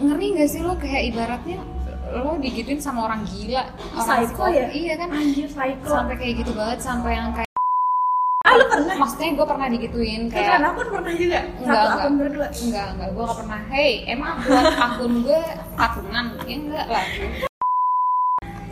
ngeri 0.00 0.26
gak 0.34 0.48
sih 0.48 0.60
lo 0.60 0.74
kayak 0.74 1.02
ibaratnya 1.06 1.60
lo 2.10 2.34
digituin 2.36 2.80
sama 2.80 3.06
orang 3.06 3.22
gila 3.22 3.62
orang 3.92 4.02
Psycho 4.02 4.26
psikopat. 4.42 4.56
ya? 4.56 4.66
iya 4.72 4.94
kan 4.96 5.08
Anjir 5.10 5.46
psycho. 5.46 5.86
sampai 5.86 6.14
kayak 6.16 6.34
gitu 6.40 6.52
banget 6.52 6.78
sampai 6.80 7.12
yang 7.14 7.30
kayak 7.30 7.48
Ah 8.40 8.56
lu 8.56 8.64
pernah? 8.66 8.96
maksudnya 8.96 9.30
gue 9.30 9.46
pernah 9.46 9.66
digituin 9.68 10.22
Kayak 10.26 10.46
kayak 10.50 10.64
aku 10.66 10.80
pernah 10.90 11.12
juga. 11.14 11.38
Enggak, 11.38 11.60
Satu 11.60 11.76
enggak. 11.84 12.00
akun 12.00 12.14
berdua. 12.16 12.48
enggak 12.50 12.86
enggak 12.90 13.08
gue 13.12 13.22
gak 13.22 13.38
pernah 13.38 13.60
hey 13.68 13.92
emang 14.08 14.34
buat 14.42 14.64
akun 14.88 15.12
gue 15.22 15.40
patungan 15.76 16.24
ya 16.40 16.56
enggak 16.56 16.86
lah 16.88 17.04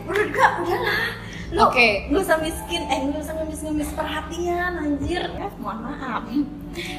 Menurut 0.03 0.29
gua 0.33 0.47
udahlah. 0.59 1.01
Lu 1.49 1.61
Oke. 1.65 1.87
nggak 2.05 2.21
usah 2.23 2.37
miskin, 2.39 2.81
eh 2.83 2.99
nggak 3.05 3.21
usah 3.21 3.33
ngemis-ngemis 3.35 3.89
perhatian 3.93 4.71
anjir. 4.75 5.21
Eh, 5.21 5.49
mohon 5.57 5.81
maaf. 5.81 6.21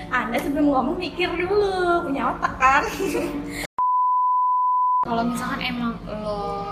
Anda 0.08 0.38
sebelum 0.38 0.66
ngomong 0.68 0.96
mikir 0.96 1.26
dulu, 1.28 1.70
punya 2.02 2.34
otak 2.34 2.54
kan? 2.56 2.82
kalau 5.00 5.24
misalkan 5.24 5.64
emang 5.64 5.96
lo 6.20 6.68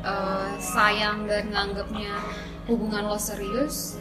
eh, 0.00 0.56
sayang 0.56 1.28
dan 1.28 1.52
nganggapnya 1.52 2.16
hubungan 2.64 3.04
lo 3.04 3.20
serius 3.20 4.00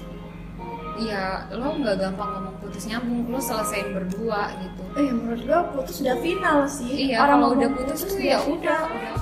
ya 0.95 1.51
lo 1.51 1.75
nggak 1.75 1.99
gampang 1.99 2.31
ngomong 2.31 2.55
putus 2.63 2.87
nyambung 2.87 3.27
lo 3.27 3.43
selesain 3.43 3.91
berdua 3.91 4.55
gitu. 4.63 4.83
Eh, 4.95 5.11
menurut 5.11 5.43
gua 5.43 5.59
putus 5.75 5.99
udah 5.99 6.15
final 6.23 6.63
sih. 6.63 7.11
iya 7.11 7.19
Orang 7.19 7.43
kalau 7.43 7.59
udah 7.59 7.69
putus 7.75 8.07
tuh 8.07 8.23
ya 8.23 8.39
udah 8.39 8.79
udah 8.87 9.15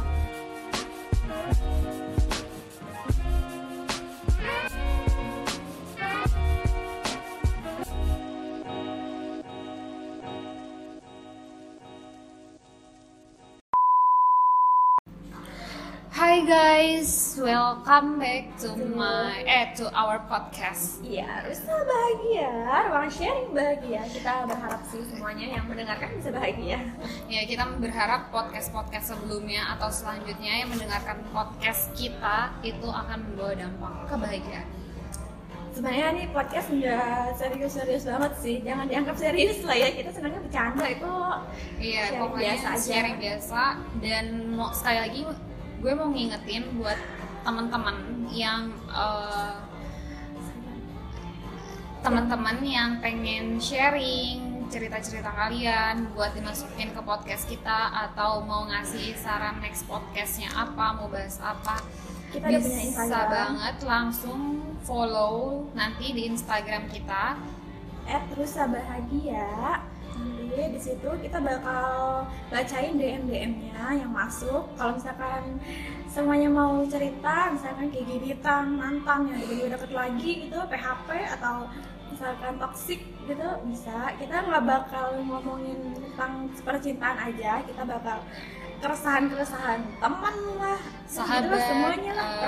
Hi 16.45 16.77
guys, 17.01 17.41
welcome 17.41 18.21
back 18.21 18.53
to 18.61 18.77
my 18.93 19.41
eh 19.49 19.73
to 19.81 19.89
our 19.97 20.21
podcast. 20.29 21.01
Iya, 21.01 21.41
bisa 21.41 21.73
bahagia, 21.73 22.53
ruang 22.85 23.09
sharing 23.09 23.49
bahagia. 23.49 24.05
Kita 24.13 24.45
berharap 24.45 24.85
sih 24.85 25.01
semuanya 25.09 25.57
yang 25.57 25.65
mendengarkan 25.65 26.13
bisa 26.21 26.29
bahagia. 26.29 26.85
Ya, 27.25 27.49
kita 27.49 27.65
berharap 27.81 28.29
podcast-podcast 28.29 29.17
sebelumnya 29.17 29.73
atau 29.73 29.89
selanjutnya 29.89 30.61
yang 30.61 30.69
mendengarkan 30.69 31.25
podcast 31.33 31.89
kita 31.97 32.53
itu 32.61 32.93
akan 32.93 33.25
membawa 33.25 33.57
dampak 33.57 34.05
kebahagiaan. 34.05 34.69
Sebenarnya 35.73 36.07
nih 36.13 36.25
podcast 36.29 36.69
udah 36.69 37.33
serius-serius 37.41 38.05
banget 38.05 38.33
sih. 38.37 38.61
Jangan 38.61 38.85
dianggap 38.85 39.17
serius 39.17 39.65
lah 39.65 39.81
ya. 39.81 39.89
Kita 39.97 40.13
senangnya 40.13 40.45
bercanda 40.45 40.85
itu. 40.93 41.09
Iya, 41.81 42.01
Sharing 42.05 42.21
pokoknya 42.21 42.53
biasa 42.53 42.67
aja. 42.69 42.85
sharing 42.85 43.17
biasa 43.17 43.61
dan 43.97 44.25
mau 44.53 44.69
sekali 44.69 44.99
lagi 45.09 45.21
gue 45.85 45.93
mau 45.93 46.09
ngingetin 46.09 46.81
buat 46.81 46.97
teman-teman 47.45 48.25
yang 48.33 48.73
eh, 48.89 49.53
teman-teman 52.01 52.57
yang 52.65 52.97
pengen 53.05 53.61
sharing 53.61 54.65
cerita-cerita 54.65 55.29
kalian 55.29 56.09
buat 56.17 56.33
dimasukin 56.33 56.89
ke 56.89 57.01
podcast 57.05 57.45
kita 57.45 57.93
atau 58.09 58.41
mau 58.41 58.65
ngasih 58.65 59.13
saran 59.13 59.61
next 59.61 59.85
podcastnya 59.85 60.49
apa 60.57 60.97
mau 60.97 61.05
bahas 61.05 61.37
apa 61.37 61.77
Kita 62.33 62.49
udah 62.49 62.59
punya 62.65 62.81
bisa 62.81 62.89
Instagram. 62.89 63.29
banget 63.29 63.75
langsung 63.85 64.41
follow 64.81 65.69
nanti 65.77 66.17
di 66.17 66.33
Instagram 66.33 66.89
kita 66.89 67.37
Eh 68.05 68.21
Nanti 70.55 70.71
di 70.71 70.79
situ 70.79 71.09
kita 71.19 71.43
bakal 71.43 72.23
bacain 72.47 72.95
DM 72.95 73.27
DM-nya 73.27 73.91
yang 73.91 74.07
masuk. 74.07 74.71
Kalau 74.79 74.95
misalkan 74.95 75.59
semuanya 76.07 76.47
mau 76.47 76.79
cerita, 76.87 77.51
misalkan 77.51 77.91
kayak 77.91 78.07
gebetan, 78.07 78.79
mantan 78.79 79.35
yang 79.35 79.43
tiba-tiba 79.43 79.75
deket 79.75 79.91
lagi 79.91 80.31
gitu, 80.47 80.55
PHP 80.71 81.09
atau 81.35 81.67
misalkan 82.07 82.55
toxic 82.55 83.03
gitu 83.27 83.49
bisa. 83.67 84.15
Kita 84.15 84.47
nggak 84.47 84.63
bakal 84.63 85.19
ngomongin 85.27 85.91
tentang 85.91 86.47
percintaan 86.63 87.17
aja, 87.19 87.59
kita 87.67 87.83
bakal 87.83 88.23
keresahan-keresahan 88.81 89.79
teman 89.99 90.35
lah, 90.59 90.81
sahabat, 91.07 91.51
lah, 91.51 91.63
semuanya 91.67 92.11
lah, 92.15 92.27
eh, 92.27 92.41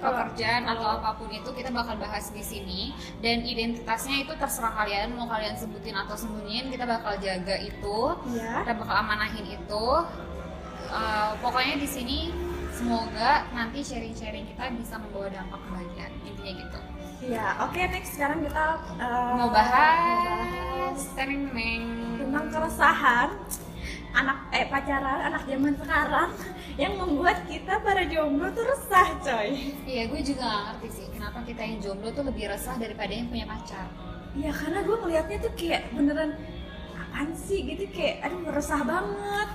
pekerjaan, 0.00 0.62
atau 0.66 0.86
apa 0.98 1.10
pun 1.18 1.28
itu 1.30 1.50
kita 1.54 1.70
bakal 1.70 1.94
bahas 1.98 2.30
di 2.30 2.42
sini. 2.42 2.96
Dan 3.22 3.46
identitasnya 3.46 4.26
itu 4.26 4.32
terserah 4.38 4.72
kalian 4.82 5.14
mau 5.14 5.30
kalian 5.30 5.54
sebutin 5.54 5.94
atau 5.94 6.14
sembunyiin 6.18 6.72
kita 6.72 6.84
bakal 6.86 7.14
jaga 7.18 7.56
itu. 7.60 7.98
Iya. 8.34 8.66
kita 8.66 8.72
bakal 8.78 8.94
amanahin 9.02 9.46
itu. 9.46 9.86
Eh, 10.92 11.30
pokoknya 11.40 11.74
di 11.80 11.88
sini 11.88 12.18
semoga 12.72 13.46
nanti 13.56 13.80
sharing-sharing 13.80 14.44
kita 14.44 14.68
bisa 14.76 14.98
membawa 15.00 15.30
dampak 15.30 15.60
kebahagiaan. 15.64 16.12
Intinya 16.26 16.52
gitu. 16.58 16.80
Iya, 17.22 17.46
oke 17.62 17.80
next. 17.94 18.18
Sekarang 18.18 18.42
kita 18.42 18.82
uh, 18.98 19.38
mau 19.38 19.46
mau 19.46 19.48
bahas 19.54 20.98
teng 21.14 21.54
neng 21.54 21.84
tentang 22.18 22.46
keresahan 22.50 23.30
anak 24.12 24.38
eh 24.52 24.68
pacaran 24.68 25.20
anak 25.32 25.42
zaman 25.48 25.72
sekarang 25.76 26.30
yang 26.76 26.92
membuat 27.00 27.44
kita 27.48 27.80
para 27.80 28.04
jomblo 28.04 28.48
tuh 28.52 28.64
resah 28.64 29.08
coy. 29.24 29.72
iya 29.88 30.08
gue 30.08 30.20
juga 30.20 30.44
gak 30.44 30.62
ngerti 30.68 30.88
sih 30.92 31.06
kenapa 31.12 31.38
kita 31.44 31.62
yang 31.64 31.78
jomblo 31.80 32.08
tuh 32.12 32.24
lebih 32.28 32.52
resah 32.52 32.76
daripada 32.76 33.12
yang 33.12 33.28
punya 33.28 33.48
pacar 33.48 33.88
Iya 34.32 34.48
karena 34.48 34.80
gue 34.80 34.96
ngelihatnya 34.96 35.38
tuh 35.44 35.52
kayak 35.52 35.92
beneran 35.92 36.32
apaan 36.96 37.36
sih 37.36 37.68
gitu 37.68 37.84
kayak 37.92 38.24
aduh 38.24 38.48
resah 38.48 38.80
banget 38.80 39.48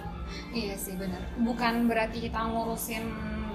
Iya 0.51 0.75
sih 0.75 0.94
benar. 1.00 1.24
Bukan 1.39 1.88
berarti 1.88 2.28
kita 2.28 2.39
ngurusin 2.51 3.03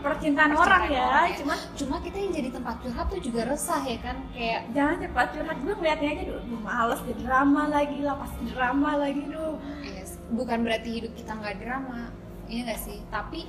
percintaan 0.03 0.53
orang 0.59 0.83
ya, 0.91 1.07
orang 1.07 1.31
cuman 1.39 1.59
cuma 1.79 1.97
kita 2.03 2.17
yang 2.19 2.33
jadi 2.35 2.49
tempat 2.51 2.75
curhat 2.83 3.07
tuh 3.07 3.21
juga 3.23 3.47
resah 3.47 3.83
ya 3.87 3.99
kan 4.03 4.17
kayak 4.35 4.61
jangan 4.75 4.97
cepat 4.99 5.29
curhat 5.31 5.59
gue 5.63 5.75
ngeliatnya 5.79 6.09
aja 6.11 6.23
duh, 6.27 6.41
duh 6.43 6.61
males 6.61 7.01
di 7.07 7.15
drama 7.23 7.63
lagi 7.71 7.99
lah 8.03 8.15
pasti 8.19 8.43
drama 8.51 8.91
lagi 8.99 9.23
duh 9.31 9.55
iya. 9.87 9.92
Bukan 10.33 10.65
berarti 10.65 11.01
hidup 11.01 11.13
kita 11.15 11.33
nggak 11.37 11.61
drama, 11.61 12.11
iya 12.49 12.61
nggak 12.67 12.81
sih? 12.81 12.99
Tapi 13.13 13.45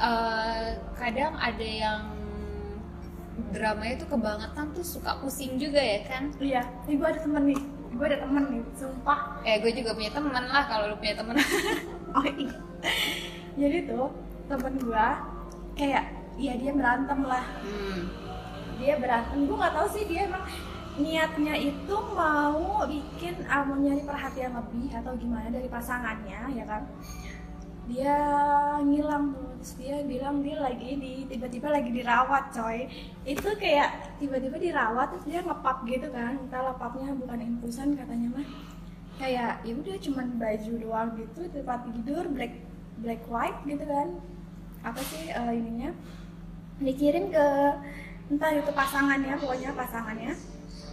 eh, 0.00 0.68
kadang 0.96 1.36
ada 1.36 1.68
yang 1.68 2.02
dramanya 3.52 4.00
tuh 4.04 4.08
kebangetan 4.16 4.72
tuh 4.76 4.84
suka 4.84 5.20
pusing 5.20 5.56
juga 5.56 5.80
ya 5.80 6.04
kan? 6.04 6.28
iya 6.36 6.68
ini 6.84 7.00
gue 7.00 7.08
ada 7.08 7.20
temen 7.20 7.42
nih 7.48 7.60
gue 7.92 8.06
ada 8.08 8.18
temen 8.24 8.44
nih 8.48 8.62
sumpah 8.76 9.40
Eh 9.44 9.56
gue 9.60 9.72
juga 9.72 9.96
punya 9.96 10.12
temen 10.12 10.44
lah 10.48 10.64
kalau 10.68 10.92
lu 10.92 10.96
punya 10.96 11.16
temen. 11.16 11.36
Oh 12.12 12.28
iya. 12.28 12.52
Jadi 13.56 13.88
tuh 13.88 14.12
temen 14.44 14.76
gua 14.84 15.24
kayak 15.72 16.12
ya 16.36 16.52
dia 16.60 16.72
berantem 16.76 17.24
lah. 17.24 17.40
hmm. 17.64 18.04
Dia 18.76 19.00
berantem. 19.00 19.48
Gua 19.48 19.56
nggak 19.64 19.74
tahu 19.80 19.88
sih 19.96 20.04
dia 20.04 20.28
emang 20.28 20.44
niatnya 21.02 21.54
itu 21.58 21.96
mau 22.14 22.86
bikin 22.86 23.42
ah, 23.50 23.66
mau 23.66 23.76
perhatian 24.06 24.54
lebih 24.54 24.94
atau 24.94 25.12
gimana 25.18 25.50
dari 25.50 25.66
pasangannya 25.66 26.40
ya 26.54 26.64
kan. 26.64 26.82
Dia 27.90 28.16
ngilang. 28.80 29.34
Terus 29.62 29.78
dia 29.78 29.96
bilang 30.06 30.42
dia 30.42 30.58
lagi 30.58 30.98
di 30.98 31.26
tiba-tiba 31.26 31.70
lagi 31.70 31.90
dirawat 31.90 32.54
coy. 32.54 32.86
Itu 33.26 33.54
kayak 33.58 34.18
tiba-tiba 34.22 34.56
dirawat 34.58 35.14
terus 35.14 35.26
dia 35.26 35.42
ngepap 35.42 35.82
gitu 35.90 36.08
kan. 36.14 36.38
Entah 36.38 36.74
papnya 36.78 37.14
bukan 37.14 37.38
infusan 37.42 37.98
katanya 37.98 38.38
mah 38.38 38.46
kayak 39.22 39.62
ya 39.62 39.72
udah 39.76 39.96
cuman 40.02 40.26
baju 40.40 40.72
doang 40.82 41.08
gitu 41.14 41.40
tempat 41.52 41.86
tidur 41.86 42.24
black 42.32 42.58
black 42.98 43.22
white 43.30 43.60
gitu 43.68 43.84
kan 43.86 44.18
apa 44.82 44.98
sih 44.98 45.30
eh, 45.30 45.52
ininya 45.54 45.90
dikirim 46.82 47.30
ke 47.30 47.46
entah 48.34 48.50
itu 48.50 48.72
pasangannya 48.74 49.38
pokoknya 49.38 49.70
pasangannya 49.78 50.34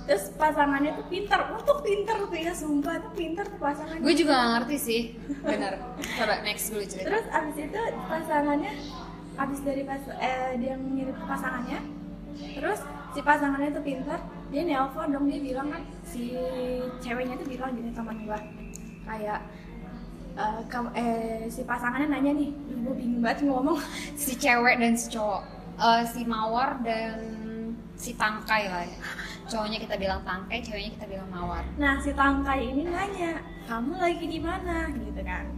terus 0.09 0.33
pasangannya 0.33 0.97
tuh 0.97 1.05
pintar 1.05 1.53
untuk 1.53 1.85
pintar 1.85 2.17
tuh 2.17 2.33
ya 2.33 2.49
sumpah 2.49 2.97
tuh 2.97 3.13
pintar 3.13 3.45
tuh 3.45 3.61
pasangannya. 3.61 4.01
Gue 4.01 4.13
juga 4.17 4.33
gak 4.33 4.49
ngerti 4.57 4.77
sih, 4.81 5.01
bener. 5.45 5.77
Coba 6.17 6.41
next 6.41 6.73
dulu 6.73 6.81
cerita. 6.81 7.13
terus 7.13 7.25
abis 7.29 7.55
itu 7.61 7.81
pasangannya 8.09 8.73
abis 9.37 9.59
dari 9.61 9.81
pas 9.85 10.01
eh, 10.17 10.57
dia 10.57 10.73
ngirim 10.75 11.13
ke 11.13 11.25
pasangannya 11.29 11.79
terus 12.57 12.79
si 13.13 13.19
pasangannya 13.21 13.69
tuh 13.69 13.83
pintar 13.85 14.19
dia 14.49 14.61
nelpon 14.65 15.13
dong 15.13 15.29
dia 15.29 15.39
bilang 15.39 15.69
kan 15.69 15.85
si 16.01 16.33
ceweknya 16.99 17.37
tuh 17.37 17.45
bilang 17.45 17.71
gini 17.71 17.93
teman 17.93 18.17
gua 18.25 18.41
kayak 19.05 19.39
eh, 20.35 20.61
kam- 20.67 20.93
eh, 20.97 21.45
si 21.47 21.61
pasangannya 21.63 22.09
nanya 22.09 22.33
nih 22.33 22.49
gue 22.79 22.93
bingung 22.97 23.21
banget 23.21 23.45
ngomong. 23.45 23.77
Si 24.17 24.33
cewek 24.33 24.81
dan 24.81 24.97
si 24.97 25.13
cowok. 25.13 25.43
Eh, 25.79 26.03
si 26.09 26.25
mawar 26.25 26.81
dan 26.81 27.21
si 27.99 28.15
tangkai 28.15 28.71
lah 28.71 28.87
ya. 28.87 28.99
Cowoknya 29.51 29.83
kita 29.83 29.99
bilang 29.99 30.23
tangkai 30.23 30.63
ceweknya 30.63 30.91
kita 30.95 31.05
bilang 31.11 31.27
mawar. 31.27 31.67
Nah 31.75 31.99
si 31.99 32.15
tangkai 32.15 32.71
ini 32.71 32.87
nanya 32.87 33.43
kamu 33.67 33.99
lagi 33.99 34.25
di 34.25 34.39
mana? 34.39 34.87
Gitu 34.95 35.19
kan. 35.19 35.51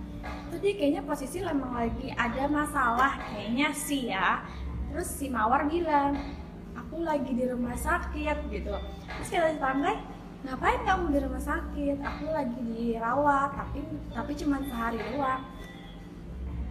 Terus 0.49 0.59
dia 0.65 0.73
kayaknya 0.73 1.01
posisi 1.05 1.38
emang 1.45 1.77
lagi 1.77 2.09
ada 2.17 2.43
masalah 2.49 3.21
kayaknya 3.29 3.69
sih 3.77 4.09
ya. 4.09 4.41
Terus 4.89 5.05
si 5.05 5.29
mawar 5.29 5.69
bilang 5.69 6.17
aku 6.73 7.05
lagi 7.05 7.29
di 7.29 7.45
rumah 7.45 7.77
sakit 7.77 8.38
gitu. 8.49 8.73
Terus 9.05 9.29
kata 9.29 9.53
si 9.53 9.59
tangkai 9.61 9.97
ngapain 10.41 10.81
kamu 10.81 11.05
di 11.13 11.19
rumah 11.21 11.43
sakit? 11.45 11.97
Aku 12.01 12.25
lagi 12.33 12.57
dirawat 12.57 13.53
tapi 13.53 13.85
tapi 14.09 14.31
cuma 14.33 14.57
sehari 14.65 14.97
doang. 15.13 15.45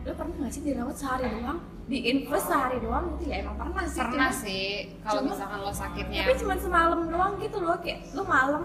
Lu 0.02 0.10
pernah 0.18 0.34
nggak 0.34 0.50
sih 0.50 0.66
dirawat 0.66 0.98
sehari 0.98 1.30
doang 1.30 1.62
di 1.90 1.98
infus 2.06 2.46
sehari 2.46 2.78
doang 2.78 3.18
itu 3.18 3.34
ya 3.34 3.42
emang 3.42 3.58
pernah 3.58 3.82
sih. 3.82 3.98
Pernah 3.98 4.30
cuman- 4.30 4.42
sih 4.46 4.66
kalau 5.02 5.20
misalkan 5.26 5.58
lo 5.58 5.72
sakitnya. 5.74 6.22
Tapi 6.22 6.34
cuma 6.38 6.54
semalam 6.54 7.00
doang 7.10 7.32
gitu 7.42 7.58
loh 7.58 7.76
kayak 7.82 7.98
lu 8.14 8.22
malam 8.22 8.62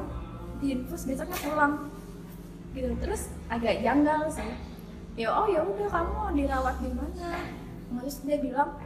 di 0.62 0.78
infus 0.78 1.10
besoknya 1.10 1.38
pulang. 1.42 1.74
Gitu 2.78 2.94
terus 3.02 3.34
agak 3.50 3.82
janggal 3.82 4.30
sih. 4.30 4.54
Ya 5.18 5.34
oh 5.34 5.50
ya 5.50 5.66
udah 5.66 5.90
kamu 5.90 6.38
dirawat 6.38 6.76
di 6.86 6.90
mana? 6.94 7.30
Terus 7.98 8.16
dia 8.22 8.38
bilang 8.38 8.78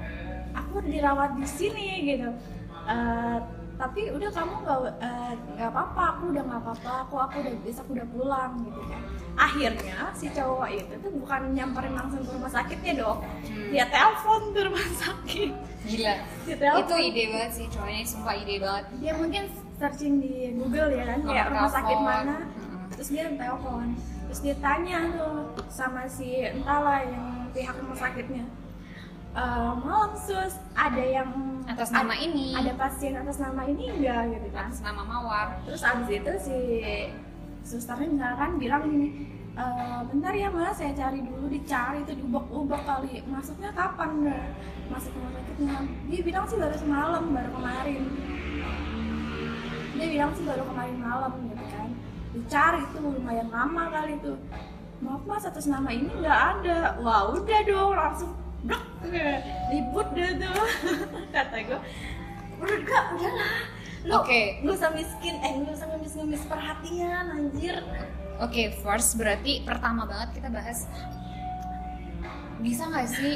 aku 0.55 0.87
dirawat 0.87 1.35
di 1.35 1.43
sini 1.43 2.15
gitu. 2.15 2.31
Eh, 2.87 3.37
tapi 3.79 4.11
udah 4.11 4.27
kamu 4.27 4.53
nggak 4.67 4.79
eh, 4.99 5.33
nggak 5.55 5.71
apa-apa 5.71 6.03
aku 6.11 6.23
udah 6.35 6.43
nggak 6.43 6.61
apa-apa 6.67 6.91
aku 7.07 7.15
aku 7.15 7.35
udah 7.39 7.53
besok 7.63 7.87
udah 7.95 8.07
pulang 8.11 8.51
gitu 8.67 8.81
kan. 8.91 9.01
Akhirnya 9.39 10.11
si 10.11 10.27
cowok 10.35 10.67
itu 10.67 10.93
tuh 10.99 11.11
bukan 11.15 11.55
nyamperin 11.55 11.95
langsung 11.95 12.19
ke 12.27 12.31
rumah 12.35 12.51
sakitnya 12.51 12.93
dong. 12.99 13.23
Hmm. 13.23 13.71
dia 13.71 13.87
telepon 13.87 14.41
ke 14.51 14.59
rumah 14.67 14.87
sakit. 14.99 15.51
Gila. 15.87 16.13
Itu 16.83 16.95
ide 16.99 17.23
banget 17.31 17.51
sih 17.55 17.65
cowoknya 17.71 18.03
sumpah 18.03 18.35
ide 18.35 18.55
banget. 18.59 18.83
Dia 18.99 19.13
mungkin 19.15 19.43
searching 19.79 20.13
di 20.19 20.51
Google 20.59 20.91
ya 20.91 21.03
kan 21.15 21.19
kayak 21.23 21.45
rumah 21.55 21.71
sakit 21.71 21.99
mana. 22.03 22.35
Mm-mm. 22.35 22.91
terus 22.99 23.09
dia 23.15 23.31
telepon. 23.31 23.95
Terus 24.27 24.39
dia 24.43 24.55
tanya 24.59 24.97
tuh 25.15 25.55
sama 25.71 26.03
si 26.03 26.43
entahlah 26.43 26.99
yang 27.07 27.47
pihak 27.55 27.79
rumah 27.79 27.95
sakitnya 27.95 28.43
"Eh, 29.29 29.71
malam 29.79 30.11
sus. 30.15 30.57
Ada 30.73 31.03
yang 31.03 31.29
atas 31.63 31.93
nama 31.93 32.13
ad- 32.13 32.23
ini. 32.23 32.47
ada 32.51 32.73
pasien 32.73 33.13
atas 33.13 33.37
nama 33.37 33.61
ini 33.63 33.93
enggak 33.93 34.21
gitu 34.33 34.47
kan? 34.49 34.67
Atas 34.67 34.81
nama 34.81 35.01
mawar. 35.05 35.47
Terus 35.63 35.81
abis 35.81 36.09
itu 36.09 36.33
si 36.39 36.57
susternya 37.61 38.09
misalkan 38.09 38.57
bilang 38.57 38.83
gini 38.83 39.09
"E, 39.53 39.63
bentar 40.07 40.31
ya 40.31 40.47
mas 40.49 40.73
saya 40.73 40.95
cari 40.95 41.19
dulu 41.19 41.45
dicari 41.45 42.01
itu 42.01 42.15
diubek-ubek 42.15 42.81
kali. 42.81 43.21
Masuknya 43.27 43.69
kapan 43.71 44.25
dah 44.25 44.43
masuk 44.89 45.11
rumah 45.13 45.31
sakitnya 45.35 45.75
dia 46.07 46.21
bilang 46.23 46.45
sih 46.47 46.57
baru 46.57 46.75
semalam 46.79 47.23
baru 47.29 47.49
kemarin. 47.53 48.01
Dia 49.93 50.07
bilang 50.07 50.31
sih 50.31 50.45
baru 50.47 50.63
kemarin 50.63 50.97
malam 50.97 51.31
gitu 51.45 51.65
kan. 51.69 51.89
Dicari 52.31 52.81
tuh 52.89 53.01
lumayan 53.03 53.49
lama 53.51 53.83
kali 53.91 54.15
tuh. 54.23 54.37
Maaf 55.03 55.21
mas 55.27 55.43
atas 55.43 55.67
nama 55.67 55.91
ini 55.91 56.07
nggak 56.09 56.39
ada. 56.55 56.95
Wah 57.03 57.29
udah 57.29 57.59
dong 57.67 57.91
langsung 57.93 58.31
blok 58.63 58.83
ribut 59.69 60.07
deh 60.15 60.31
tuh. 60.39 60.65
Kata 61.35 61.57
gue 61.63 61.79
menurut 62.59 62.81
gue 62.83 63.01
udahlah. 63.15 63.55
Lu 64.07 64.15
Oke. 64.23 64.63
nggak 64.63 64.75
usah 64.79 64.91
miskin 64.95 65.35
eh 65.43 65.51
nggak 65.59 65.75
usah 65.75 65.87
ngemis 65.91 66.13
ngemis 66.15 66.43
perhatian 66.47 67.25
anjir. 67.35 67.77
Oke, 68.39 68.71
first 68.79 69.19
berarti 69.19 69.63
pertama 69.67 70.07
banget 70.07 70.39
kita 70.39 70.47
bahas. 70.47 70.87
Bisa 72.63 72.87
nggak 72.87 73.07
sih? 73.11 73.35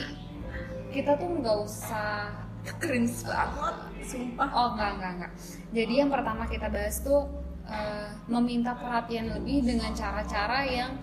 Kita 0.95 1.19
tuh 1.19 1.43
nggak 1.43 1.57
usah 1.67 2.31
cringe 2.79 3.27
banget 3.27 3.75
sumpah. 4.07 4.49
Oh 4.55 4.67
nggak 4.75 4.91
nggak 4.99 5.11
nggak. 5.19 5.31
Jadi 5.75 5.93
yang 5.99 6.09
pertama 6.11 6.47
kita 6.47 6.71
bahas 6.71 7.03
tuh 7.03 7.27
eh, 7.67 8.07
meminta 8.31 8.71
perhatian 8.75 9.35
lebih 9.35 9.67
dengan 9.67 9.91
cara-cara 9.91 10.63
yang 10.63 10.95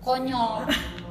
konyol. 0.00 0.64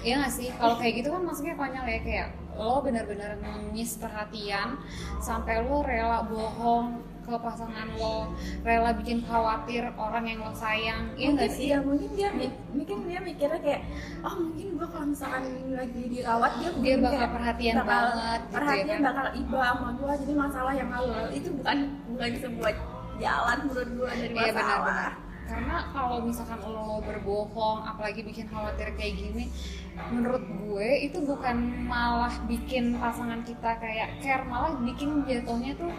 Iya 0.00 0.14
nggak 0.24 0.32
sih? 0.32 0.48
Kalau 0.56 0.74
kayak 0.80 0.94
gitu 1.04 1.08
kan 1.12 1.22
maksudnya 1.28 1.54
konyol 1.60 1.86
ya 1.86 2.00
kayak 2.00 2.28
lo 2.56 2.84
bener-bener 2.84 3.40
ngemis 3.40 3.96
perhatian 3.96 4.76
sampai 5.20 5.64
lo 5.64 5.80
rela 5.80 6.24
bohong 6.28 7.00
ke 7.20 7.32
pasangan 7.36 7.88
lo, 7.94 8.32
rela 8.66 8.90
bikin 8.96 9.22
khawatir 9.22 9.86
orang 9.96 10.24
yang 10.26 10.40
lo 10.44 10.52
sayang. 10.56 11.14
Iya 11.14 11.28
nggak 11.36 11.50
sih? 11.52 11.66
iya 11.70 11.78
mungkin 11.84 12.10
dia 12.16 12.28
mungkin 12.72 12.96
dia 13.06 13.20
mikirnya 13.20 13.60
kayak 13.60 13.82
oh 14.24 14.34
mungkin 14.40 14.66
gua 14.76 14.88
kalau 14.88 15.06
misalkan 15.12 15.42
lagi 15.72 16.02
dirawat 16.10 16.52
dia 16.58 16.70
dia 16.80 16.94
bakal 16.96 17.16
kayak 17.16 17.32
perhatian 17.36 17.74
bakal 17.76 17.86
banget 17.86 18.40
gitu 18.40 18.50
ya 18.50 18.56
perhatian 18.56 18.88
kan 18.88 19.00
bakal 19.04 19.26
iba 19.36 19.58
sama 19.60 19.88
gua 20.00 20.12
jadi 20.16 20.34
masalah 20.34 20.72
yang 20.74 20.90
lalu 20.90 21.12
itu 21.36 21.48
bukan 21.54 21.78
bukan 22.08 22.30
sebuah 22.40 22.72
jalan 23.20 23.58
menurut 23.68 23.90
gua 23.94 24.10
dari 24.16 24.34
iya 24.34 24.52
masalah 24.52 24.56
benar-benar 24.56 25.29
karena 25.50 25.90
kalau 25.90 26.22
misalkan 26.22 26.62
lo 26.62 27.02
berbohong 27.02 27.82
apalagi 27.82 28.22
bikin 28.22 28.46
khawatir 28.46 28.94
kayak 28.94 29.18
gini 29.18 29.50
menurut 30.08 30.40
gue 30.46 30.88
itu 31.02 31.18
bukan 31.20 31.56
malah 31.84 32.30
bikin 32.46 32.94
pasangan 32.96 33.42
kita 33.42 33.74
kayak 33.76 34.16
care 34.18 34.44
malah 34.44 34.78
bikin 34.78 35.26
jatuhnya 35.26 35.74
tuh 35.74 35.90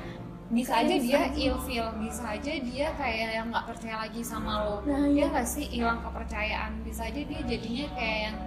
bisa 0.50 0.72
aja 0.78 0.88
Kayak 0.90 1.02
dia 1.02 1.20
bisa. 1.28 1.44
ilfeel 1.46 1.88
bisa 1.98 2.24
aja 2.30 2.52
dia 2.54 2.88
kayak 2.94 3.30
yang 3.34 3.48
nggak 3.48 3.66
percaya 3.66 3.96
lagi 4.02 4.20
sama 4.22 4.54
lo 4.62 4.76
Nah, 4.82 5.04
dia 5.06 5.16
iya. 5.18 5.26
nggak 5.28 5.48
sih 5.48 5.66
hilang 5.66 6.00
kepercayaan 6.02 6.72
bisa 6.82 7.02
aja 7.06 7.22
dia 7.22 7.42
jadinya 7.42 7.86
kayak 7.92 8.20
yang 8.22 8.38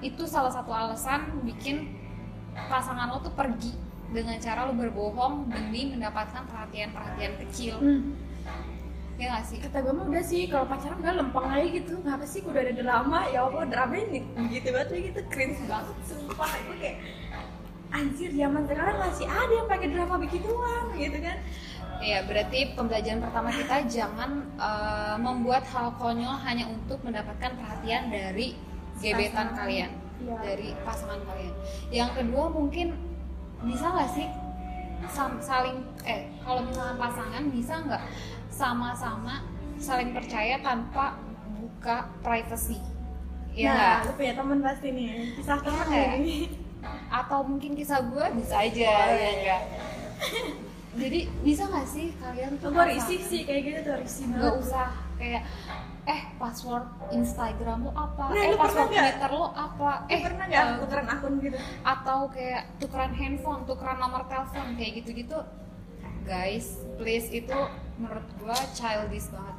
itu 0.00 0.22
salah 0.24 0.50
satu 0.50 0.70
alasan 0.70 1.42
bikin 1.42 1.94
pasangan 2.64 3.06
lo 3.08 3.18
tuh 3.20 3.30
pergi 3.32 3.70
dengan 4.08 4.38
cara 4.38 4.64
lo 4.64 4.72
berbohong 4.72 5.46
demi 5.46 5.86
mendapatkan 5.88 6.42
perhatian-perhatian 6.44 7.34
kecil 7.40 7.74
Hmm. 7.78 8.14
Ya 9.18 9.34
nggak 9.34 9.44
sih 9.44 9.58
kata 9.58 9.82
gue 9.82 9.92
mah 9.92 10.06
udah 10.06 10.24
sih 10.24 10.46
kalau 10.46 10.64
pacaran 10.70 10.98
udah 11.02 11.14
lempeng 11.18 11.46
aja 11.50 11.66
gitu 11.74 11.92
ngapa 12.06 12.22
sih 12.22 12.40
udah 12.46 12.60
ada 12.62 12.74
drama 12.78 13.18
ya 13.26 13.50
Allah 13.50 13.66
drama 13.66 13.94
ini 13.98 14.22
gitu 14.46 14.70
banget 14.70 14.88
kayak 14.94 15.04
gitu 15.10 15.20
cringe 15.26 15.58
banget 15.66 15.96
sumpah 16.06 16.50
itu 16.54 16.72
kayak 16.78 16.96
anjir 17.90 18.30
zaman 18.30 18.62
sekarang 18.62 18.96
masih 19.00 19.26
ada 19.26 19.52
yang 19.52 19.66
pakai 19.66 19.88
drama 19.90 20.14
begituan 20.16 20.84
gitu 20.94 21.18
kan 21.18 21.38
Iya, 21.98 22.22
berarti 22.30 22.78
pembelajaran 22.78 23.26
pertama 23.26 23.50
kita 23.50 23.82
jangan 23.90 24.46
eh, 24.54 25.16
membuat 25.18 25.66
hal 25.66 25.98
konyol 25.98 26.30
hanya 26.46 26.70
untuk 26.70 27.02
mendapatkan 27.02 27.58
perhatian 27.58 28.06
dari 28.06 28.54
gebetan 29.02 29.50
Pasangan. 29.50 29.58
kalian, 29.58 29.90
Iya. 30.22 30.36
dari 30.38 30.68
pasangan 30.86 31.18
kalian. 31.26 31.54
Yang 31.90 32.10
kedua 32.22 32.44
mungkin 32.54 32.94
bisa 33.66 33.90
nggak 33.90 34.10
sih 34.14 34.30
saling 35.42 35.82
eh 36.06 36.30
kalau 36.46 36.62
misalnya 36.62 36.94
pasangan 36.94 37.42
bisa 37.50 37.74
nggak 37.82 38.02
sama-sama 38.58 39.46
saling 39.78 40.10
percaya 40.10 40.58
tanpa 40.58 41.14
buka 41.54 41.96
privacy? 42.18 42.82
Iya 43.50 43.70
nggak? 43.70 43.94
nah 43.94 44.04
lu 44.04 44.12
punya 44.12 44.34
temen 44.34 44.58
pasti 44.60 44.88
nih 44.90 45.08
kisah 45.34 45.58
temen 45.60 45.86
Iya. 45.88 46.06
nih 46.16 46.42
Atau 47.08 47.42
mungkin 47.42 47.72
kisah 47.72 48.00
gue 48.04 48.26
bisa 48.36 48.54
aja 48.60 48.86
Boleh. 48.86 49.14
ya 49.16 49.30
enggak? 49.32 49.62
Jadi 50.94 51.20
bisa 51.40 51.62
nggak 51.64 51.86
sih 51.86 52.06
kalian 52.16 52.52
tuh 52.56 52.68
gue 52.68 52.74
pasangan- 52.74 52.90
risih 52.92 53.20
sih 53.20 53.40
kayak 53.44 53.62
gitu 53.64 53.78
tuh 53.84 53.96
risih 53.96 54.24
banget 54.28 54.54
usah 54.58 54.88
kayak 55.14 55.42
eh 56.04 56.20
password 56.34 56.86
Instagram 57.10 57.78
lo 57.82 57.92
apa 57.92 58.24
Nah, 58.26 58.40
eh 58.40 58.48
lu 58.48 58.56
password? 58.56 58.88
Twitter 58.88 59.30
lo 59.30 59.46
apa 59.52 59.90
eh 60.04 60.10
eh 60.10 60.20
pernah 60.20 60.44
nggak 60.44 60.64
eh, 60.64 60.76
tukeran 60.80 61.06
akun 61.08 61.32
gitu 61.38 61.58
atau 61.84 62.18
kayak 62.28 62.62
tukeran 62.78 63.12
handphone 63.12 63.62
tukeran 63.64 63.98
nomor 63.98 64.22
telepon 64.24 64.66
kayak 64.74 64.92
gitu-gitu 64.96 65.38
guys 66.24 66.66
please 66.96 67.28
itu 67.30 67.58
menurut 67.96 68.26
gua 68.38 68.56
childish 68.72 69.30
banget. 69.30 69.56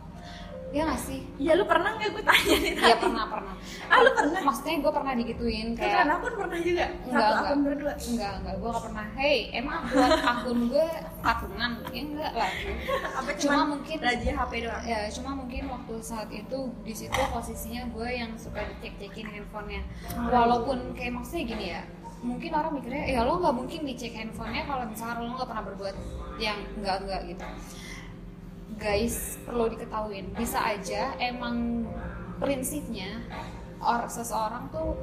Ya 0.69 0.85
nggak 0.85 1.01
sih? 1.01 1.25
Iya 1.41 1.57
lu 1.57 1.65
pernah 1.65 1.97
nggak 1.97 2.13
gue 2.13 2.21
tanya 2.21 2.55
nih 2.61 2.73
Iya 2.77 2.95
pernah 3.01 3.25
pernah. 3.25 3.53
Ah 3.89 4.05
lu 4.05 4.13
pernah? 4.13 4.37
Maksudnya 4.45 4.77
gue 4.77 4.93
pernah 4.93 5.13
digituin 5.17 5.67
tukeran 5.73 6.05
kayak 6.05 6.13
akun 6.13 6.33
pernah 6.37 6.59
juga? 6.61 6.85
Enggak, 6.85 7.09
satu 7.09 7.17
enggak. 7.25 7.41
akun 7.41 7.59
berdua? 7.65 7.93
Enggak 7.97 8.31
enggak. 8.37 8.53
Gue 8.61 8.69
gak 8.69 8.83
pernah. 8.85 9.05
Hey 9.17 9.37
emang 9.49 9.79
buat 9.89 10.13
akun 10.21 10.59
gue 10.69 10.87
patungan 11.25 11.71
ya 11.89 12.01
enggak 12.05 12.31
lah 12.37 12.51
apa 13.17 13.29
Cuma 13.41 13.61
mungkin- 13.65 13.97
rajia 13.97 14.33
HP 14.37 14.51
doang? 14.61 14.83
Ya 14.85 14.99
cuma 15.09 15.31
mungkin 15.33 15.63
waktu 15.73 15.93
saat 16.05 16.29
itu 16.29 16.59
di 16.85 16.93
situ 16.93 17.17
posisinya 17.33 17.81
gue 17.89 18.07
yang 18.13 18.31
suka 18.37 18.61
dicek 18.61 18.93
cekin 19.01 19.25
handphonenya 19.25 19.81
walaupun 20.29 20.93
kayak 20.93 21.17
maksudnya 21.17 21.43
gini 21.49 21.65
ya 21.73 21.81
mungkin 22.19 22.51
orang 22.51 22.75
mikirnya 22.75 23.05
ya 23.07 23.21
lo 23.23 23.39
nggak 23.39 23.55
mungkin 23.55 23.87
dicek 23.87 24.11
handphonenya 24.11 24.67
kalau 24.67 24.83
misalnya 24.85 25.23
lo 25.23 25.31
nggak 25.33 25.49
pernah 25.49 25.65
berbuat 25.65 25.95
yang 26.37 26.59
enggak 26.75 26.97
enggak 27.03 27.21
gitu. 27.31 27.45
Guys 28.75 29.15
perlu 29.43 29.67
diketahui 29.67 30.23
bisa 30.35 30.59
aja 30.61 31.15
emang 31.17 31.83
prinsipnya 32.39 33.23
or 33.79 34.07
seseorang 34.07 34.67
tuh 34.69 34.95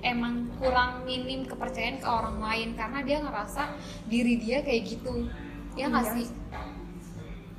emang 0.00 0.52
kurang 0.56 1.04
minim 1.04 1.44
kepercayaan 1.44 2.00
ke 2.00 2.06
orang 2.06 2.36
lain 2.38 2.68
karena 2.72 3.00
dia 3.00 3.18
ngerasa 3.20 3.62
diri 4.06 4.36
dia 4.36 4.60
kayak 4.60 4.82
gitu. 4.86 5.28
Ya 5.76 5.88
nggak 5.88 6.04
Iya. 6.04 6.14
sih? 6.14 6.28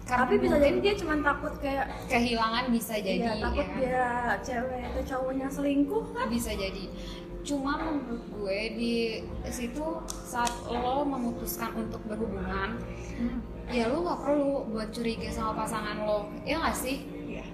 Tapi 0.08 0.40
bisa 0.40 0.56
jadi 0.56 0.78
dia 0.80 0.94
cuma 0.96 1.20
takut 1.20 1.52
kayak 1.60 1.92
kehilangan 2.08 2.72
bisa 2.72 2.96
jadi 2.96 3.28
Iya, 3.28 3.44
takut 3.44 3.68
ya. 3.68 3.76
dia 3.76 4.08
cewek 4.40 4.82
atau 4.88 5.04
cowoknya 5.04 5.48
selingkuh 5.52 6.06
kan? 6.16 6.26
Bisa 6.32 6.52
jadi 6.56 6.86
cuma 7.48 7.80
menurut 7.80 8.24
gue 8.28 8.60
di 8.76 8.96
situ 9.48 10.04
saat 10.04 10.52
lo 10.68 11.08
memutuskan 11.08 11.72
untuk 11.80 12.04
berhubungan 12.04 12.76
ya 13.72 13.88
lo 13.88 14.04
nggak 14.04 14.20
perlu 14.20 14.68
buat 14.72 14.92
curiga 14.92 15.32
sama 15.32 15.64
pasangan 15.64 16.04
lo. 16.04 16.28
Ya 16.44 16.60
nggak 16.60 16.76
sih? 16.76 17.08
Iya. 17.08 17.46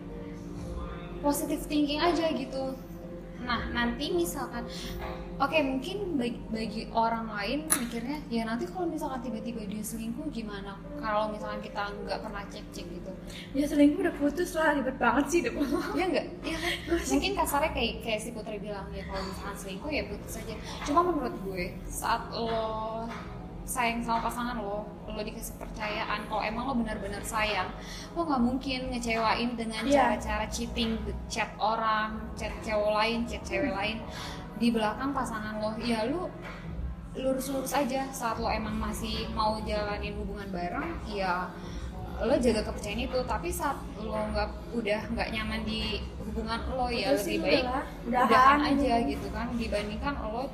positive 1.23 1.63
thinking 1.71 2.03
aja 2.03 2.35
gitu 2.35 2.75
nah 3.43 3.61
nanti 3.75 4.09
misalkan 4.15 4.63
oke 5.37 5.57
mungkin 5.59 6.15
bagi, 6.15 6.39
bagi 6.49 6.81
orang 6.95 7.27
lain 7.27 7.59
mikirnya 7.67 8.23
ya 8.31 8.47
nanti 8.47 8.63
kalau 8.69 8.87
misalkan 8.87 9.19
tiba-tiba 9.19 9.67
dia 9.67 9.83
selingkuh 9.83 10.27
gimana? 10.31 10.79
Kalau 10.97 11.29
misalkan 11.29 11.59
kita 11.59 11.91
nggak 12.07 12.19
pernah 12.23 12.43
cek-cek 12.47 12.85
gitu. 12.87 13.11
Ya 13.51 13.65
selingkuh 13.67 13.99
udah 14.03 14.15
putus 14.15 14.55
lah 14.55 14.75
ribet 14.79 14.97
banget 14.97 15.25
sih 15.29 15.39
deh 15.43 15.53
ya 15.99 16.05
enggak 16.07 16.27
ya 16.43 16.57
kan? 16.57 16.73
Mungkin 16.87 17.31
kasarnya 17.35 17.71
kayak 17.75 17.93
kayak 18.01 18.19
si 18.23 18.29
Putri 18.31 18.57
bilang 18.63 18.87
ya 18.95 19.03
kalau 19.07 19.23
misalkan 19.27 19.55
selingkuh 19.59 19.91
ya 19.91 20.03
putus 20.07 20.33
aja. 20.39 20.55
Cuma 20.87 20.99
menurut 21.03 21.35
gue 21.43 21.75
saat 21.87 22.31
lo 22.31 23.05
sayang 23.63 24.03
sama 24.03 24.27
pasangan 24.27 24.59
lo, 24.59 24.83
lo 25.07 25.21
dikasih 25.23 25.55
percayaan 25.55 26.27
kalau 26.27 26.43
emang 26.43 26.63
lo 26.67 26.73
benar-benar 26.75 27.23
sayang, 27.23 27.71
lo 28.11 28.27
nggak 28.27 28.43
mungkin 28.43 28.79
ngecewain 28.91 29.55
dengan 29.55 29.83
Iya. 29.87 30.19
cara-cara 30.19 30.45
cheating, 30.51 30.99
chat 31.31 31.47
orang, 31.55 32.19
chat 32.35 32.51
cewek 32.59 32.91
lain, 32.91 33.23
chat 33.23 33.39
cewek 33.47 33.71
lain 33.71 34.03
di 34.59 34.67
belakang 34.69 35.15
pasangan 35.15 35.63
lo. 35.63 35.71
Ya 35.79 36.03
lu 36.07 36.27
lurus-lurus 37.13 37.71
aja 37.71 38.09
saat 38.11 38.41
lo 38.41 38.49
emang 38.51 38.75
masih 38.75 39.29
mau 39.31 39.55
jalanin 39.63 40.17
hubungan 40.17 40.49
bareng, 40.51 40.91
ya 41.07 41.47
lo 42.19 42.35
jaga 42.37 42.67
kepercayaan 42.67 43.05
itu. 43.07 43.19
Tapi 43.23 43.47
saat 43.47 43.79
lo 44.01 44.27
nggak 44.33 44.49
udah 44.75 45.01
nggak 45.13 45.29
nyaman 45.31 45.61
di 45.63 46.03
hubungan 46.19 46.59
lo, 46.73 46.91
ya 46.91 47.15
lebih 47.15 47.39
baik 47.39 47.65
udahan 48.11 48.59
aja 48.75 48.93
gitu. 49.07 49.09
gitu 49.17 49.27
kan 49.31 49.47
dibandingkan 49.55 50.13
lo 50.19 50.51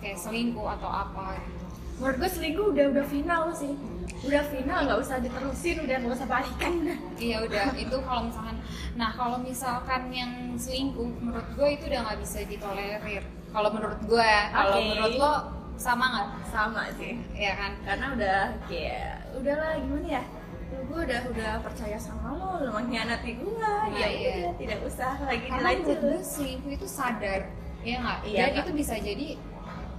kayak 0.00 0.18
selingkuh 0.18 0.66
atau 0.66 0.88
apa 0.90 1.36
gitu. 1.38 1.59
Menurut 2.00 2.16
gue 2.16 2.30
selingkuh 2.32 2.66
udah 2.72 2.84
udah 2.96 3.04
final 3.04 3.42
sih. 3.52 3.76
Udah 4.24 4.42
final 4.48 4.78
nggak 4.88 5.00
usah 5.00 5.16
diterusin 5.20 5.76
udah 5.84 5.96
nggak 6.00 6.16
usah 6.16 6.28
balikan. 6.28 6.72
Udah 6.80 6.98
Iya 7.20 7.36
udah. 7.44 7.64
Itu 7.76 7.96
kalau 8.00 8.22
misalkan 8.26 8.56
nah 8.96 9.10
kalau 9.12 9.38
misalkan 9.38 10.02
yang 10.10 10.32
selingkuh 10.56 11.08
menurut 11.20 11.48
gue 11.52 11.68
itu 11.76 11.84
udah 11.92 12.00
nggak 12.08 12.18
bisa 12.24 12.38
ditolerir. 12.48 13.24
Kalau 13.52 13.68
menurut 13.68 14.00
gue 14.08 14.24
ya. 14.24 14.44
kalau 14.48 14.76
menurut 14.80 15.14
lo 15.20 15.34
sama 15.76 16.04
nggak? 16.08 16.26
Sama 16.48 16.82
sih. 16.96 17.20
Ya 17.36 17.52
kan? 17.56 17.72
Karena 17.84 18.06
udah 18.16 18.38
kayak 18.64 19.12
udahlah 19.36 19.70
gimana 19.76 20.08
ya? 20.08 20.22
Gue 20.70 21.00
udah 21.04 21.20
udah 21.28 21.52
percaya 21.60 21.98
sama 22.00 22.32
lo 22.32 22.64
lo 22.64 22.70
mengkhianati 22.80 23.30
gue 23.36 23.52
Nah, 23.60 23.92
ya 23.92 24.08
iya. 24.08 24.32
udah 24.48 24.52
tidak 24.56 24.78
usah 24.88 25.12
lagi 25.28 25.46
karena 25.52 25.68
menurut 25.76 25.84
gue 25.84 25.96
dilanjut 26.00 26.24
selingkuh 26.24 26.72
itu 26.80 26.86
sadar 26.88 27.40
ya 27.80 27.96
nggak? 27.96 28.18
Iya, 28.28 28.38
dan 28.40 28.48
Kak. 28.48 28.60
itu 28.60 28.70
bisa 28.76 28.94
jadi 29.00 29.28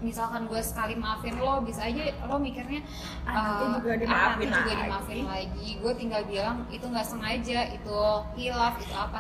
misalkan 0.02 0.50
gue 0.50 0.58
sekali 0.60 0.98
maafin 0.98 1.38
lo 1.38 1.62
bisa 1.62 1.86
aja 1.86 2.02
lo 2.26 2.36
mikirnya 2.36 2.82
Ah, 3.22 3.32
nanti 3.32 3.64
eh, 3.64 3.70
juga 3.78 3.90
ah, 3.90 3.98
dimaafin 4.02 4.48
juga 4.50 4.62
lagi. 4.66 4.82
dimaafin 4.82 5.20
lagi. 5.24 5.68
Gue 5.78 5.94
tinggal 5.94 6.22
bilang 6.26 6.58
itu 6.68 6.82
nggak 6.84 7.06
sengaja 7.06 7.60
itu 7.70 8.00
hilaf 8.36 8.76
itu 8.82 8.96
apa? 8.98 9.20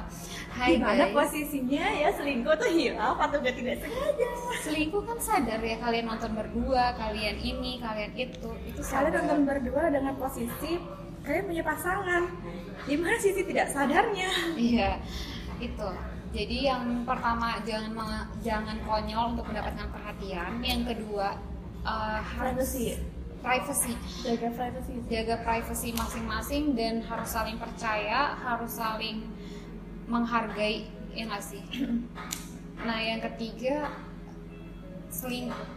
Hai 0.51 0.75
gimana 0.75 1.05
guys. 1.05 1.13
posisinya 1.13 1.85
ya? 1.85 2.09
Selingkuh 2.11 2.53
tuh 2.57 2.69
hilaf 2.69 3.15
atau 3.15 3.37
udah 3.37 3.53
tidak 3.53 3.75
sengaja? 3.79 4.27
Selingkuh 4.61 5.01
kan 5.05 5.17
sadar 5.21 5.61
ya 5.61 5.77
kalian 5.77 6.05
nonton 6.05 6.31
berdua 6.33 6.97
kalian 6.97 7.37
ini 7.37 7.77
kalian 7.77 8.11
itu 8.17 8.49
itu 8.65 8.81
kalian 8.81 9.13
nonton 9.21 9.41
berdua 9.45 9.83
dengan 9.87 10.13
posisi 10.17 10.81
kalian 11.21 11.45
punya 11.45 11.63
pasangan 11.63 12.23
gimana 12.83 13.15
sisi 13.15 13.45
tidak 13.45 13.69
sadarnya? 13.69 14.29
Iya 14.57 14.97
itu 15.61 15.87
jadi 16.31 16.57
yang 16.71 17.03
pertama 17.03 17.59
jangan 17.63 17.91
jangan 18.39 18.77
konyol 18.87 19.35
untuk 19.35 19.45
mendapatkan 19.51 19.87
perhatian 19.91 20.63
yang 20.63 20.87
kedua 20.87 21.35
harus 22.23 22.71
Privacy. 22.71 22.95
privacy 23.41 23.93
jaga 24.21 24.49
privacy 24.53 24.93
jaga 25.09 25.35
privacy 25.41 25.89
masing-masing 25.91 26.63
dan 26.77 27.01
harus 27.03 27.29
saling 27.29 27.57
percaya 27.57 28.37
harus 28.37 28.71
saling 28.71 29.25
menghargai 30.07 30.87
ya 31.11 31.27
nggak 31.27 31.43
sih 31.43 31.63
nah 32.87 32.97
yang 32.97 33.19
ketiga 33.19 33.91
selingkuh 35.11 35.67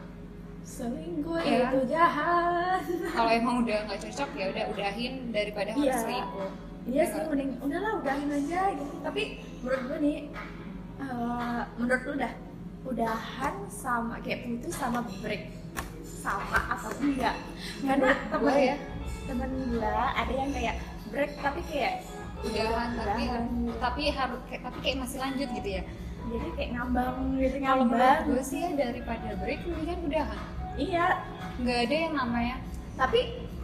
selingkuh 0.64 1.40
Iya. 1.40 1.68
itu 1.68 1.80
jahat 1.90 2.82
kalau 3.12 3.30
emang 3.32 3.66
udah 3.66 3.84
nggak 3.84 4.00
cocok 4.00 4.30
ya 4.32 4.46
udah 4.54 4.64
udahin 4.72 5.14
daripada 5.28 5.70
harus 5.72 5.84
Iya. 5.84 5.98
selingkuh 6.00 6.50
Iya 6.84 7.00
Ya 7.00 7.04
sih, 7.08 7.20
mending 7.24 7.50
udahlah 7.58 7.92
udahin 7.96 8.28
aja 8.28 8.60
gitu. 8.72 8.94
Tapi 9.00 9.22
menurut 9.60 9.82
gue 9.88 9.98
nih, 10.00 10.18
eh, 11.00 11.60
menurut 11.76 12.02
lu 12.04 12.14
dah 12.18 12.32
udahan 12.84 13.54
sama 13.66 14.20
kayak 14.20 14.44
putus 14.44 14.76
sama 14.76 15.00
break 15.20 15.48
sama 16.04 16.60
atau 16.70 16.92
enggak? 17.00 17.36
Karena 17.80 18.10
temen 18.28 18.54
ya. 18.54 18.76
temen 19.24 19.50
gue 19.70 19.80
ada 20.12 20.32
yang 20.34 20.52
kayak 20.52 20.76
break 21.08 21.32
tapi 21.40 21.60
kayak 21.64 22.04
udahan 22.44 22.92
tapi 22.92 23.24
udahan. 23.24 23.44
tapi 23.80 24.02
harus 24.10 24.40
kayak- 24.44 24.62
tapi 24.62 24.78
kayak 24.84 24.96
masih 25.00 25.16
lanjut 25.16 25.48
gitu 25.48 25.68
ya 25.70 25.82
jadi 26.24 26.48
kayak 26.52 26.70
ngambang 26.72 27.16
gitu 27.34 27.56
kalau 27.56 27.84
menurut 27.86 28.04
ngambang. 28.04 28.28
gue 28.28 28.42
sih 28.44 28.58
ya 28.60 28.70
daripada 28.74 29.28
break 29.40 29.60
mendingan 29.64 30.00
udahan 30.04 30.40
Iya, 30.74 31.06
nggak 31.56 31.78
ada 31.86 31.96
yang 31.96 32.14
namanya 32.14 32.56
tapi 32.94 33.20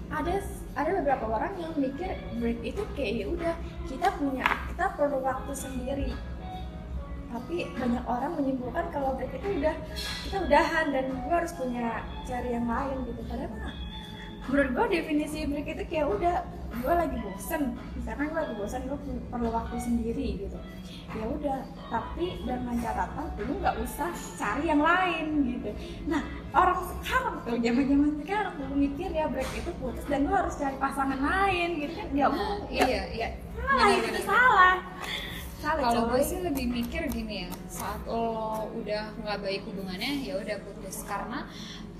ada 0.09 0.35
ada 0.79 0.91
beberapa 1.03 1.25
orang 1.27 1.53
yang 1.59 1.73
mikir 1.75 2.15
break 2.39 2.61
itu 2.63 2.83
kayak 2.95 3.13
ya 3.23 3.27
udah 3.27 3.55
kita 3.91 4.09
punya 4.19 4.47
kita 4.71 4.87
perlu 4.95 5.19
waktu 5.23 5.53
sendiri. 5.55 6.11
Tapi 7.31 7.71
banyak 7.79 8.05
orang 8.11 8.33
menyimpulkan 8.39 8.91
kalau 8.91 9.15
break 9.19 9.35
itu 9.35 9.63
udah 9.63 9.75
kita 10.27 10.37
udahan 10.47 10.87
dan 10.95 11.05
gue 11.15 11.35
harus 11.35 11.53
punya 11.55 12.03
cari 12.27 12.49
yang 12.55 12.67
lain 12.67 12.97
gitu. 13.07 13.21
Padahal 13.27 13.51
mah 13.59 13.75
menurut 14.51 14.71
gue 14.75 14.87
definisi 14.99 15.47
break 15.47 15.69
itu 15.79 15.85
kayak 15.87 16.07
udah 16.11 16.37
gue 16.71 16.95
lagi 16.95 17.17
bosen. 17.23 17.75
Misalkan 17.99 18.27
gue 18.31 18.41
lagi 18.43 18.55
bosen 18.59 18.83
gue 18.87 18.99
perlu 19.31 19.49
waktu 19.55 19.77
sendiri 19.79 20.27
gitu. 20.47 20.59
Ya 21.11 21.25
udah 21.27 21.59
tapi 21.91 22.39
dengan 22.47 22.75
catatan 22.79 23.27
lu 23.43 23.59
nggak 23.59 23.77
usah 23.83 24.11
cari 24.39 24.71
yang 24.71 24.83
lain 24.83 25.27
gitu. 25.55 25.71
Nah 26.07 26.23
orang 26.55 26.79
sekarang 26.83 27.35
tuh 27.43 27.59
zaman 27.59 27.85
zaman 27.87 28.11
sekarang 28.23 28.53
tuh 28.59 28.67
mikir 28.75 29.11
ya 29.11 29.27
break 29.27 29.51
itu 29.55 29.71
putus 29.79 30.05
dan 30.07 30.27
lu 30.27 30.33
harus 30.35 30.55
cari 30.59 30.77
pasangan 30.79 31.19
lain 31.19 31.69
gitu 31.83 31.93
kan. 31.99 32.07
Nggak 32.15 32.31
mungkin 32.35 32.59
iya 32.71 33.03
iya. 33.11 33.29
Salah 33.59 33.89
itu 33.95 34.23
salah. 34.23 34.77
Salah 35.61 35.83
kalau 35.93 36.03
gue 36.15 36.23
sih 36.25 36.39
lebih 36.41 36.67
mikir 36.73 37.03
gini 37.13 37.45
ya 37.45 37.51
saat 37.69 38.01
lo 38.09 38.71
udah 38.79 39.13
nggak 39.21 39.39
baik 39.43 39.63
hubungannya 39.67 40.23
ya 40.23 40.39
udah 40.39 40.57
putus. 40.63 41.03
Karena 41.05 41.45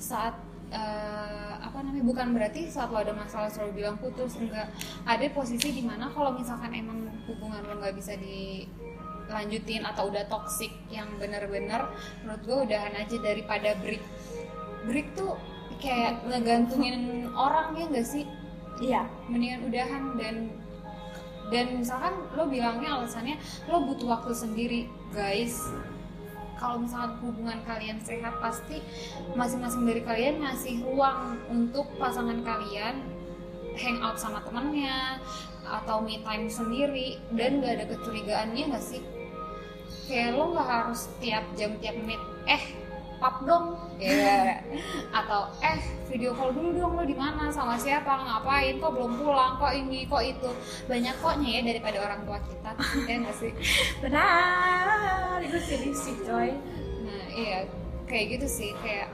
saat 0.01 0.33
eh, 0.71 1.53
apa 1.61 1.79
namanya 1.83 2.07
bukan 2.07 2.27
berarti 2.35 2.71
saat 2.71 2.91
lo 2.95 3.03
ada 3.03 3.15
masalah 3.15 3.51
selalu 3.51 3.85
bilang 3.85 3.97
putus 3.99 4.39
enggak. 4.39 4.71
Ada 5.05 5.31
posisi 5.35 5.75
di 5.75 5.83
mana 5.85 6.11
kalau 6.11 6.35
misalkan 6.35 6.73
emang 6.75 7.11
hubungan 7.27 7.63
lo 7.67 7.79
nggak 7.79 7.95
bisa 7.95 8.15
dilanjutin 8.17 9.83
atau 9.87 10.09
udah 10.11 10.25
toxic 10.31 10.71
yang 10.91 11.11
bener-bener 11.19 11.91
menurut 12.23 12.43
gue 12.47 12.59
udahan 12.71 12.95
aja 12.95 13.17
daripada 13.19 13.75
break. 13.83 14.03
Break 14.87 15.13
tuh 15.19 15.37
kayak 15.83 16.25
ngegantungin 16.27 17.29
orang 17.35 17.77
ya 17.77 17.85
enggak 17.91 18.07
sih? 18.07 18.25
Iya. 18.81 19.05
Mendingan 19.29 19.69
udahan 19.69 20.03
dan 20.17 20.37
dan 21.51 21.67
misalkan 21.83 22.15
lo 22.39 22.47
bilangnya 22.47 22.95
alasannya 22.95 23.37
lo 23.67 23.83
butuh 23.83 24.07
waktu 24.07 24.33
sendiri 24.33 24.81
guys 25.11 25.67
kalau 26.61 26.85
misalkan 26.85 27.17
hubungan 27.25 27.59
kalian 27.65 27.97
sehat 28.05 28.37
pasti 28.45 28.85
masing-masing 29.33 29.89
dari 29.89 30.05
kalian 30.05 30.45
ngasih 30.45 30.85
ruang 30.85 31.41
untuk 31.49 31.89
pasangan 31.97 32.45
kalian 32.45 33.01
hangout 33.81 34.21
sama 34.21 34.45
temennya 34.45 35.17
atau 35.65 36.05
me 36.05 36.21
time 36.21 36.53
sendiri. 36.53 37.17
Dan 37.33 37.65
gak 37.65 37.81
ada 37.81 37.85
kecurigaannya 37.89 38.77
gak 38.77 38.85
sih? 38.85 39.01
Kayak 40.11 40.37
lo 40.37 40.53
nggak 40.53 40.69
harus 40.69 41.07
tiap 41.23 41.47
jam 41.55 41.79
tiap 41.79 41.95
menit 41.95 42.19
eh 42.51 42.63
pap 43.21 43.45
dong. 43.45 43.77
Ya 44.01 44.65
atau 45.21 45.53
eh 45.61 45.79
video 46.09 46.33
call 46.33 46.57
dulu 46.57 46.73
dong 46.75 46.93
lo 46.97 47.05
di 47.05 47.15
mana? 47.15 47.53
Sama 47.53 47.77
siapa? 47.77 48.09
Ngapain? 48.09 48.81
Kok 48.81 48.91
belum 48.97 49.13
pulang? 49.21 49.61
Kok 49.61 49.73
ini? 49.77 50.09
Kok 50.09 50.23
itu? 50.25 50.51
Banyak 50.89 51.15
koknya 51.21 51.49
ya 51.49 51.61
daripada 51.69 51.99
orang 52.01 52.21
tua 52.25 52.39
kita. 52.41 52.71
Ya 53.09 53.15
nggak 53.21 53.37
sih? 53.37 53.53
Benar. 54.01 55.39
Itu 55.45 55.59
sih 55.61 55.93
sih 55.93 56.17
coy. 56.25 56.57
Nah 57.05 57.25
iya. 57.37 57.59
Kayak 58.09 58.41
gitu 58.41 58.47
sih. 58.49 58.71
Kayak 58.81 59.13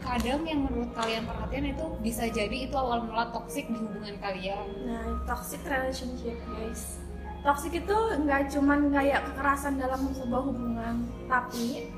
kadang 0.00 0.42
yang 0.48 0.66
menurut 0.66 0.90
kalian 0.96 1.28
perhatian 1.28 1.76
itu 1.76 1.86
bisa 2.00 2.24
jadi 2.26 2.56
itu 2.66 2.74
awal 2.74 3.04
mula 3.04 3.28
toksik 3.30 3.68
di 3.68 3.78
hubungan 3.78 4.16
kalian. 4.18 4.66
Nah, 4.88 5.20
toxic 5.28 5.60
relationship, 5.68 6.34
guys. 6.50 6.98
Toxic 7.40 7.72
itu 7.72 7.96
nggak 8.24 8.52
cuman 8.52 8.92
kayak 8.92 9.24
kekerasan 9.32 9.80
dalam 9.80 10.12
sebuah 10.12 10.42
hubungan, 10.44 11.08
tapi 11.24 11.88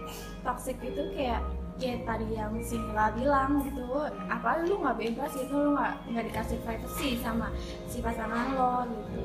toxic 0.42 0.76
itu 0.82 1.02
kayak 1.14 1.42
kayak 1.80 2.04
tadi 2.06 2.26
yang 2.36 2.52
si 2.62 2.76
Mila 2.78 3.10
bilang 3.16 3.64
gitu, 3.64 4.06
apa 4.28 4.62
lu 4.62 4.78
nggak 4.78 4.98
bebas 4.98 5.32
gitu, 5.34 5.54
lu 5.56 5.70
nggak 5.74 5.92
nggak 6.12 6.24
dikasih 6.30 6.58
privacy 6.62 7.08
sama 7.18 7.48
si 7.88 7.98
pasangan 7.98 8.54
lo 8.54 8.86
gitu. 8.86 9.20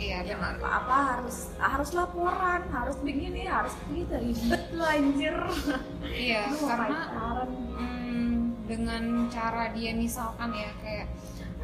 iya 0.00 0.24
Ya 0.24 0.32
benar 0.40 0.56
apa 0.56 0.68
apa 0.80 0.96
harus 1.12 1.52
harus 1.60 1.90
laporan, 1.92 2.64
harus 2.72 2.96
begini, 3.04 3.44
harus 3.44 3.74
begitu, 3.88 4.14
ribet 4.16 4.62
lu 4.72 4.84
anjir. 4.84 5.36
iya 6.08 6.48
Lu 6.48 6.56
karena. 6.64 7.00
Hmm, 7.76 8.56
dengan 8.64 9.28
cara 9.28 9.74
dia 9.76 9.92
misalkan 9.92 10.54
ya 10.56 10.70
kayak 10.80 11.06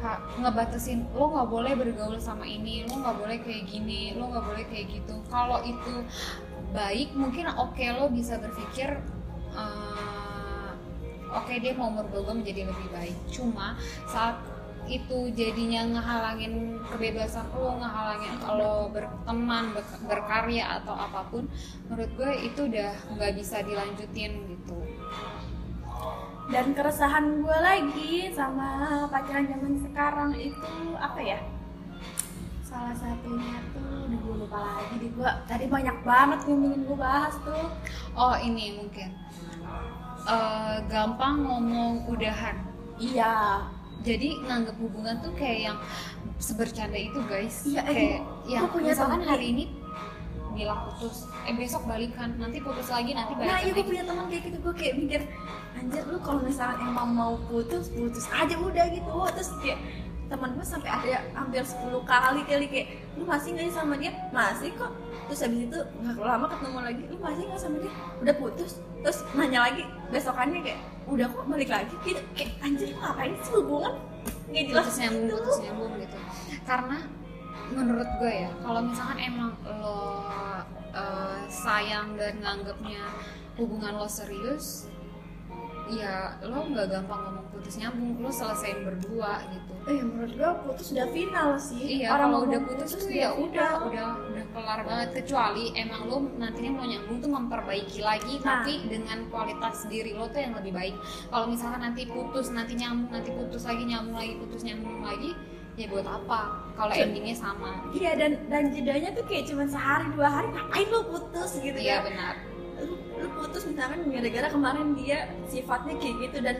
ha, 0.03 0.21
ngebatasin 0.37 1.07
lo 1.15 1.33
nggak 1.33 1.49
boleh 1.49 1.73
bergaul 1.73 2.19
sama 2.21 2.45
ini 2.45 2.85
lo 2.85 3.01
nggak 3.01 3.17
boleh 3.17 3.37
kayak 3.41 3.63
gini 3.65 4.13
lo 4.13 4.29
nggak 4.29 4.45
boleh 4.45 4.63
kayak 4.69 4.85
gitu 4.93 5.15
kalau 5.31 5.63
itu 5.65 6.05
baik 6.75 7.15
mungkin 7.15 7.47
oke 7.47 7.83
lo 7.95 8.11
bisa 8.11 8.39
berpikir 8.39 8.99
eh, 9.55 10.71
oke 11.31 11.53
dia 11.59 11.73
mau 11.75 11.91
merubah 11.91 12.31
gue 12.31 12.35
menjadi 12.43 12.61
lebih 12.67 12.87
baik 12.91 13.17
cuma 13.31 13.75
saat 14.07 14.39
itu 14.87 15.27
jadinya 15.35 15.83
ngehalangin 15.99 16.79
kebebasan 16.87 17.43
lo, 17.51 17.75
ngehalangin 17.75 18.39
lo 18.55 18.87
berteman, 18.87 19.75
ber- 19.75 19.99
berkarya 20.07 20.79
atau 20.79 20.95
apa 20.95 21.27
pun, 21.27 21.43
menurut 21.91 22.07
gue 22.15 22.31
itu 22.47 22.71
udah 22.71 22.95
nggak 23.19 23.35
bisa 23.35 23.59
dilanjutin 23.67 24.47
gitu. 24.47 24.79
dan 26.47 26.71
keresahan 26.71 27.43
gue 27.43 27.57
lagi 27.59 28.31
sama 28.31 29.03
pacaran 29.11 29.51
zaman 29.51 29.75
sekarang 29.83 30.31
itu 30.39 30.95
apa 30.95 31.19
ya 31.19 31.39
salah 32.63 32.95
satunya 32.95 33.59
tuh 33.75 33.86
lupa 34.47 34.63
lagi 34.63 34.95
di 35.03 35.11
gue 35.11 35.31
tadi 35.43 35.65
banyak 35.67 35.97
banget 36.07 36.39
yang 36.47 36.63
ingin 36.71 36.81
gue 36.87 36.95
bahas 36.95 37.35
tuh. 37.43 37.67
Oh 38.15 38.31
ini 38.39 38.79
mungkin. 38.79 39.11
Eh, 40.23 40.77
gampang 40.87 41.43
ngomong 41.43 42.07
udahan. 42.07 42.55
iya. 42.95 43.67
Jadi 44.07 44.39
nganggap 44.47 44.79
hubungan 44.79 45.19
tuh 45.19 45.35
kayak 45.35 45.67
yang 45.67 45.77
sebercanda 46.39 46.95
itu 46.95 47.19
guys. 47.27 47.67
Iya, 47.67 47.81
eh, 47.83 47.91
kayak 47.91 48.19
yang 48.47 48.63
gua 48.63 48.71
punya 48.71 48.93
misalkan 48.95 49.21
hari 49.27 49.45
ini 49.51 49.63
bilang 50.55 50.87
putus, 50.87 51.27
eh 51.47 51.55
besok 51.55 51.87
balikan, 51.87 52.35
nanti 52.35 52.59
putus 52.59 52.91
lagi, 52.91 53.15
nanti 53.15 53.31
nah 53.39 53.39
balikan 53.39 53.63
iya 53.63 53.71
gue 53.71 53.85
punya 53.87 54.03
teman 54.03 54.25
kayak 54.27 54.43
gitu 54.51 54.57
gue 54.59 54.73
kayak 54.75 54.93
mikir 54.99 55.21
anjir 55.79 56.03
lu 56.11 56.19
kalau 56.19 56.41
misalnya 56.43 56.75
emang 56.83 57.09
mau 57.15 57.33
putus 57.47 57.87
putus 57.95 58.27
aja 58.35 58.55
udah 58.59 58.85
gitu. 58.91 59.11
Terus 59.31 59.49
kayak 59.63 59.79
teman 60.27 60.49
gue 60.59 60.65
sampai 60.67 60.91
ada 60.91 61.23
hampir 61.39 61.63
10 61.63 62.03
kali 62.03 62.41
kali 62.43 62.65
kayak 62.67 62.87
lu 63.15 63.23
masih 63.23 63.55
nggak 63.55 63.71
sama 63.71 63.95
dia? 63.95 64.11
Masih 64.35 64.75
kok. 64.75 64.91
Terus 65.31 65.39
habis 65.47 65.59
itu 65.71 65.79
nggak 66.03 66.19
lama 66.19 66.45
ketemu 66.51 66.79
lagi 66.83 67.03
lu 67.07 67.17
masih 67.23 67.43
nggak 67.47 67.61
sama 67.63 67.77
dia? 67.79 67.93
Udah 68.19 68.35
putus. 68.35 68.71
Terus 68.99 69.19
nanya 69.31 69.59
lagi 69.71 69.83
besokannya 70.11 70.59
kayak 70.67 70.79
udah 71.07 71.27
kok 71.31 71.45
balik 71.47 71.69
lagi? 71.71 71.95
Gitu 72.03 72.21
kayak 72.35 72.51
anjir 72.59 72.91
lu 72.91 72.99
ngapain 72.99 73.33
sih 73.39 73.53
hubungan? 73.55 73.93
Nggak 74.51 74.63
jelas 74.67 74.83
putus 74.83 74.97
nyambung, 74.99 75.23
gitu. 75.23 75.35
putus 75.39 75.57
nyambung 75.63 75.91
gitu. 75.95 76.17
Karena 76.67 76.97
menurut 77.67 78.09
gue 78.19 78.31
ya, 78.31 78.49
kalau 78.63 78.79
misalkan 78.79 79.19
emang 79.19 79.51
lo 79.79 80.16
sayang 81.49 82.15
dan 82.15 82.39
nganggapnya 82.39 83.03
hubungan 83.57 83.97
lo 83.97 84.05
serius, 84.05 84.85
ya 85.87 86.35
lo 86.43 86.67
nggak 86.67 86.91
gampang 86.91 87.19
ngomong 87.23 87.47
putus 87.49 87.79
nyambung, 87.79 88.19
lo 88.19 88.27
selesaiin 88.27 88.83
berdua 88.83 89.39
gitu. 89.49 89.73
eh 89.87 90.03
menurut 90.03 90.35
gue 90.35 90.51
putus 90.67 90.91
udah 90.91 91.07
final 91.15 91.55
sih 91.55 92.03
Iya, 92.03 92.11
Orang 92.11 92.35
kalau 92.35 92.39
udah 92.43 92.59
putus 92.67 92.91
tuh 92.99 93.07
ya 93.07 93.31
udah, 93.31 93.87
udah, 93.87 94.07
udah 94.35 94.45
kelar 94.51 94.79
banget. 94.83 95.23
Kecuali 95.23 95.71
emang 95.79 96.11
lo 96.11 96.27
nantinya 96.35 96.71
mau 96.75 96.83
nyambung 96.83 97.23
tuh 97.23 97.31
memperbaiki 97.31 98.03
lagi, 98.03 98.35
Nah. 98.43 98.61
tapi 98.61 98.83
dengan 98.91 99.23
kualitas 99.31 99.87
diri 99.87 100.11
lo 100.11 100.27
tuh 100.27 100.43
yang 100.43 100.59
lebih 100.59 100.75
baik. 100.75 100.95
Kalau 101.31 101.47
misalkan 101.47 101.87
nanti 101.87 102.03
putus, 102.03 102.51
nanti 102.51 102.75
nyambung, 102.75 103.07
nanti 103.15 103.31
putus 103.31 103.63
lagi, 103.63 103.83
nyambung 103.87 104.19
lagi, 104.19 104.33
putus 104.35 104.61
nyambung 104.67 104.99
lagi, 105.07 105.31
ya 105.79 105.87
buat 105.87 106.03
apa? 106.03 106.66
Kalau 106.77 106.93
Iya. 106.93 107.03
endingnya 107.03 107.35
sama. 107.35 107.69
Iya 107.89 108.11
dan 108.13 108.31
dan 108.47 108.63
jedanya 108.69 109.09
tuh 109.11 109.25
kayak 109.25 109.49
cuma 109.49 109.65
sehari 109.65 110.07
dua 110.13 110.29
hari 110.29 110.47
ngapain 110.47 110.87
lu 110.87 111.01
putus 111.03 111.51
gitu 111.57 111.73
Iya 111.75 111.89
ya 111.91 112.05
benar. 112.05 112.33
lu, 112.77 112.93
lu 113.17 113.27
putus 113.33 113.65
misalkan 113.65 114.05
gara-gara 114.07 114.47
kemarin 114.47 114.87
dia 114.93 115.17
sifatnya 115.45 115.97
kayak 115.97 116.15
gitu 116.21 116.37
dan 116.39 116.57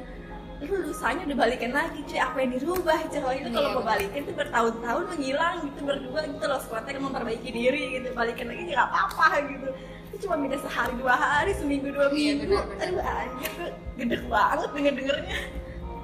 lu 0.58 0.74
lusanya 0.84 1.22
udah 1.24 1.38
balikan 1.38 1.70
lagi 1.70 2.02
cuy 2.02 2.18
apa 2.18 2.38
yang 2.40 2.52
dirubah 2.52 2.98
cewek 3.08 3.36
itu 3.38 3.50
kalau 3.52 3.62
Iya, 3.64 3.76
mau 3.78 3.78
benar. 3.78 3.92
balikin 3.94 4.22
tuh 4.26 4.36
bertahun-tahun 4.36 5.04
menghilang 5.08 5.56
gitu 5.62 5.80
berdua 5.86 6.22
gitu 6.26 6.44
loh 6.44 6.58
sekuatnya 6.58 6.92
kan 6.92 7.04
memperbaiki 7.04 7.50
diri 7.52 7.84
gitu 7.94 8.08
balikan 8.12 8.46
lagi 8.50 8.62
nggak 8.66 8.82
apa-apa 8.84 9.26
gitu 9.46 9.70
itu 10.08 10.16
cuma 10.26 10.36
beda 10.40 10.58
sehari 10.58 10.94
dua 10.98 11.14
hari 11.14 11.52
seminggu 11.54 11.88
dua 11.88 12.10
Iya, 12.10 12.18
minggu 12.34 12.44
benar, 12.50 12.64
benar. 12.66 12.82
aduh 12.82 13.02
anjir 13.22 13.52
tuh 13.54 13.70
gede 13.96 14.18
banget 14.26 14.70
denger 14.74 14.94
dengernya 14.96 15.38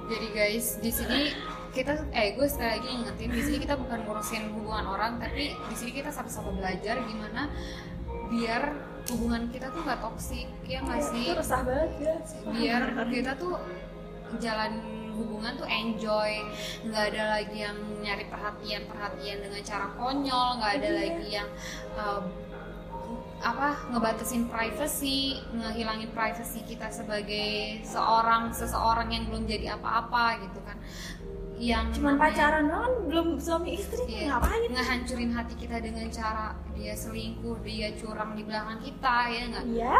Jadi 0.04 0.26
guys, 0.30 0.66
di 0.78 0.90
sini 0.92 1.20
kita 1.74 2.06
eh 2.14 2.38
gue 2.38 2.46
sekali 2.46 2.78
lagi 2.78 2.88
ingetin 2.88 3.30
di 3.34 3.42
sini 3.42 3.56
kita 3.58 3.74
bukan 3.74 4.06
ngurusin 4.06 4.54
hubungan 4.54 4.86
orang, 4.86 5.18
tapi 5.18 5.50
di 5.58 5.74
sini 5.74 5.90
kita 5.90 6.14
sama-sama 6.14 6.54
belajar 6.54 7.02
gimana 7.02 7.50
biar 8.30 8.62
hubungan 9.10 9.50
kita 9.52 9.68
tuh 9.74 9.82
nggak 9.84 10.00
toksik 10.00 10.48
ya 10.64 10.80
nggak 10.80 11.02
sih? 11.02 11.28
itu 11.28 11.36
resah 11.36 11.60
banget 11.60 11.90
ya 12.00 12.16
biar 12.48 12.82
kita 13.12 13.32
tuh 13.36 13.60
jalan 14.40 14.80
hubungan 15.14 15.54
tuh 15.54 15.68
enjoy 15.68 16.32
nggak 16.88 17.04
ada 17.14 17.22
lagi 17.38 17.58
yang 17.62 17.76
nyari 18.02 18.24
perhatian 18.26 18.82
perhatian 18.88 19.38
dengan 19.44 19.62
cara 19.62 19.86
konyol 19.94 20.48
nggak 20.58 20.72
ada 20.80 20.88
Iya. 20.88 20.98
lagi 20.98 21.26
yang 21.30 21.48
um, 21.94 22.24
apa 23.44 23.76
ngebatasin 23.92 24.48
privacy 24.48 25.36
ngehilangin 25.52 26.08
privacy 26.16 26.64
kita 26.64 26.88
sebagai 26.88 27.84
seorang 27.84 28.48
seseorang 28.56 29.12
yang 29.12 29.28
belum 29.28 29.44
jadi 29.44 29.76
apa-apa 29.76 30.40
gitu 30.48 30.63
yang 31.56 31.86
cuman 31.90 32.14
namanya- 32.14 32.22
pacaran 32.28 32.64
doang 32.66 32.94
belum 33.06 33.28
suami 33.36 33.70
istri 33.72 34.02
Iya, 34.04 34.34
ngapain? 34.34 34.68
ngehancurin 34.68 35.30
hati 35.30 35.54
kita 35.56 35.76
dengan 35.78 36.06
cara 36.08 36.46
dia 36.72 36.92
selingkuh 36.92 37.56
dia 37.60 37.94
curang 37.94 38.34
di 38.34 38.42
belakang 38.42 38.78
kita 38.78 39.16
ya 39.28 39.42
nggak? 39.48 39.64
Iya. 39.68 39.98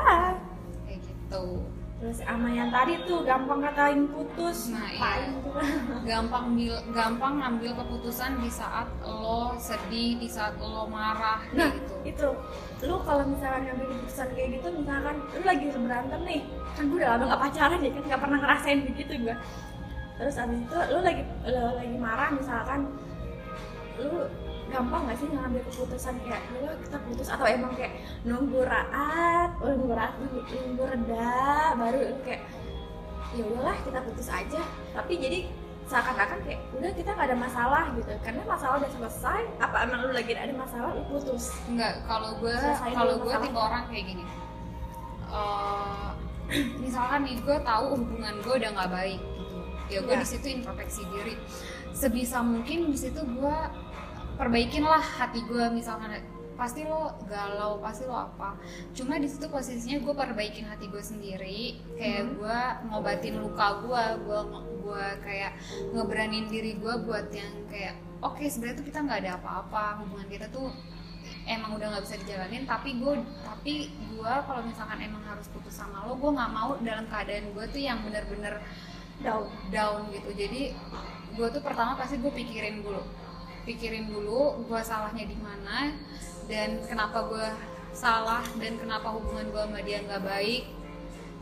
Kayak 0.82 0.98
gitu. 1.00 1.46
Terus 1.94 2.20
sama 2.20 2.50
yang 2.50 2.68
tadi 2.68 3.00
tuh 3.02 3.22
gampang 3.22 3.62
katain 3.62 4.04
putus 4.06 4.68
Nah, 4.68 4.90
iya. 4.90 5.30
gampang 6.10 6.52
bil 6.52 6.74
gampang 6.90 7.38
ngambil 7.38 7.70
keputusan 7.76 8.34
di 8.36 8.50
saat 8.50 8.84
lo 9.00 9.54
sedih 9.56 10.18
di 10.18 10.26
saat 10.26 10.58
lo 10.58 10.84
marah 10.84 11.38
Nah, 11.50 11.70
gitu. 11.70 11.94
itu. 12.04 12.28
Lu 12.84 12.98
kalau 13.00 13.24
misalkan 13.24 13.62
ngambil 13.64 13.86
keputusan 13.88 14.26
kayak 14.32 14.48
gitu 14.58 14.68
misalkan 14.74 15.16
lu 15.32 15.40
lagi 15.40 15.64
berantem 15.70 16.20
nih 16.24 16.40
kan 16.74 16.82
gue 16.84 16.98
udah 16.98 17.08
lama 17.14 17.24
gak 17.30 17.40
pacaran 17.40 17.78
ya 17.78 17.90
kan 17.92 18.02
gak 18.04 18.20
pernah 18.20 18.38
ngerasain 18.42 18.78
begitu 18.84 19.12
gue 19.22 19.36
terus 20.14 20.34
abis 20.38 20.58
itu 20.62 20.76
lu 20.94 21.00
lagi 21.02 21.22
lu 21.46 21.60
lagi 21.74 21.96
marah 21.98 22.30
misalkan 22.30 22.80
lu 23.98 24.26
gampang 24.70 25.06
gak 25.06 25.18
sih 25.22 25.28
ngambil 25.30 25.62
keputusan 25.70 26.14
kayak 26.26 26.42
lu 26.54 26.70
kita 26.82 26.98
putus 27.06 27.28
atau 27.30 27.46
emang 27.46 27.72
kayak 27.78 27.94
nunggu 28.26 28.66
raat 28.66 29.50
nunggu 29.62 29.94
raat 29.94 30.14
nunggu, 30.18 30.40
nunggu 30.42 30.82
reda 30.82 31.38
baru 31.78 31.98
lu 32.10 32.16
kayak 32.26 32.42
ya 33.34 33.42
udahlah 33.50 33.76
kita 33.82 33.98
putus 34.06 34.28
aja. 34.30 34.62
Tapi 34.94 35.12
jadi 35.18 35.38
seakan-akan 35.84 36.38
kayak 36.48 36.60
udah 36.72 36.90
kita 36.96 37.10
gak 37.12 37.26
ada 37.28 37.36
masalah 37.36 37.82
gitu. 37.98 38.12
Karena 38.22 38.42
masalah 38.46 38.74
udah 38.80 38.92
selesai 38.94 39.40
apa 39.60 39.76
emang 39.84 40.00
lu 40.08 40.10
lagi 40.14 40.32
ada 40.32 40.54
masalah 40.54 40.94
lu 40.94 41.02
putus? 41.10 41.50
Enggak 41.66 42.06
kalau 42.06 42.38
gue 42.38 42.54
kalau 42.94 43.14
gue 43.20 43.34
tipe 43.34 43.58
orang 43.58 43.84
kayak 43.90 44.04
gini. 44.14 44.24
Eh, 45.34 46.08
misalkan 46.78 47.26
nih 47.26 47.36
gue 47.42 47.56
tahu 47.66 47.84
hubungan 47.98 48.34
gue 48.38 48.54
udah 48.54 48.70
nggak 48.70 48.90
baik 48.92 49.20
ya 49.86 49.98
gue 50.00 50.10
Iya. 50.10 50.20
di 50.20 50.28
situ 50.28 50.46
introspeksi 50.48 51.02
diri 51.06 51.34
sebisa 51.90 52.40
mungkin 52.40 52.88
di 52.88 52.98
situ 52.98 53.20
gue 53.20 53.56
perbaikin 54.34 54.82
lah 54.82 55.00
hati 55.00 55.44
gue 55.44 55.64
misalkan 55.70 56.10
pasti 56.54 56.82
lo 56.82 57.18
galau 57.26 57.78
pasti 57.78 58.02
lo 58.02 58.14
apa 58.14 58.54
cuma 58.90 59.18
di 59.18 59.26
situ 59.26 59.46
posisinya 59.46 59.98
gue 60.00 60.14
perbaikin 60.14 60.64
hati 60.64 60.86
gue 60.86 61.02
sendiri 61.02 61.60
kayak 61.94 62.22
Hmm. 62.24 62.34
gue 62.38 62.58
ngobatin 62.88 63.34
luka 63.36 63.82
gue 63.82 64.02
gue 64.22 64.40
gue 64.80 65.06
kayak 65.20 65.52
ngeberanin 65.90 66.46
diri 66.46 66.76
gue 66.76 66.94
buat 67.00 67.26
yang 67.30 67.50
kayak 67.66 67.94
oke 68.20 68.38
sebenarnya 68.40 68.78
tuh 68.78 68.86
kita 68.86 68.98
nggak 69.02 69.18
ada 69.20 69.32
apa-apa 69.36 70.02
hubungan 70.02 70.28
kita 70.30 70.46
tuh 70.48 70.70
emang 71.44 71.74
udah 71.74 71.86
nggak 71.90 72.04
bisa 72.06 72.16
dijalanin 72.16 72.64
tapi 72.64 72.96
gue 72.96 73.12
tapi 73.42 73.74
gue 73.90 74.32
kalau 74.46 74.62
misalkan 74.62 74.98
emang 74.98 75.26
harus 75.26 75.50
putus 75.50 75.74
sama 75.74 76.06
lo 76.06 76.14
gue 76.14 76.30
nggak 76.30 76.50
mau 76.50 76.78
dalam 76.80 77.04
keadaan 77.04 77.50
gue 77.50 77.64
tuh 77.66 77.82
yang 77.82 77.98
bener-bener 78.00 78.62
down 79.24 79.48
down 79.72 80.06
gitu. 80.12 80.30
Jadi 80.36 80.76
gue 81.34 81.48
tuh 81.50 81.62
pertama 81.64 81.96
pasti 81.96 82.20
gue 82.20 82.30
pikirin 82.30 82.84
dulu. 82.84 83.00
Pikirin 83.64 84.12
dulu 84.12 84.68
gue 84.68 84.80
salahnya 84.84 85.24
di 85.24 85.34
mana 85.40 85.90
dan 86.46 86.84
kenapa 86.84 87.24
gue 87.32 87.48
salah 87.96 88.44
dan 88.60 88.76
kenapa 88.76 89.08
hubungan 89.16 89.48
gue 89.48 89.62
sama 89.64 89.80
dia 89.80 90.04
nggak 90.04 90.22
baik. 90.22 90.68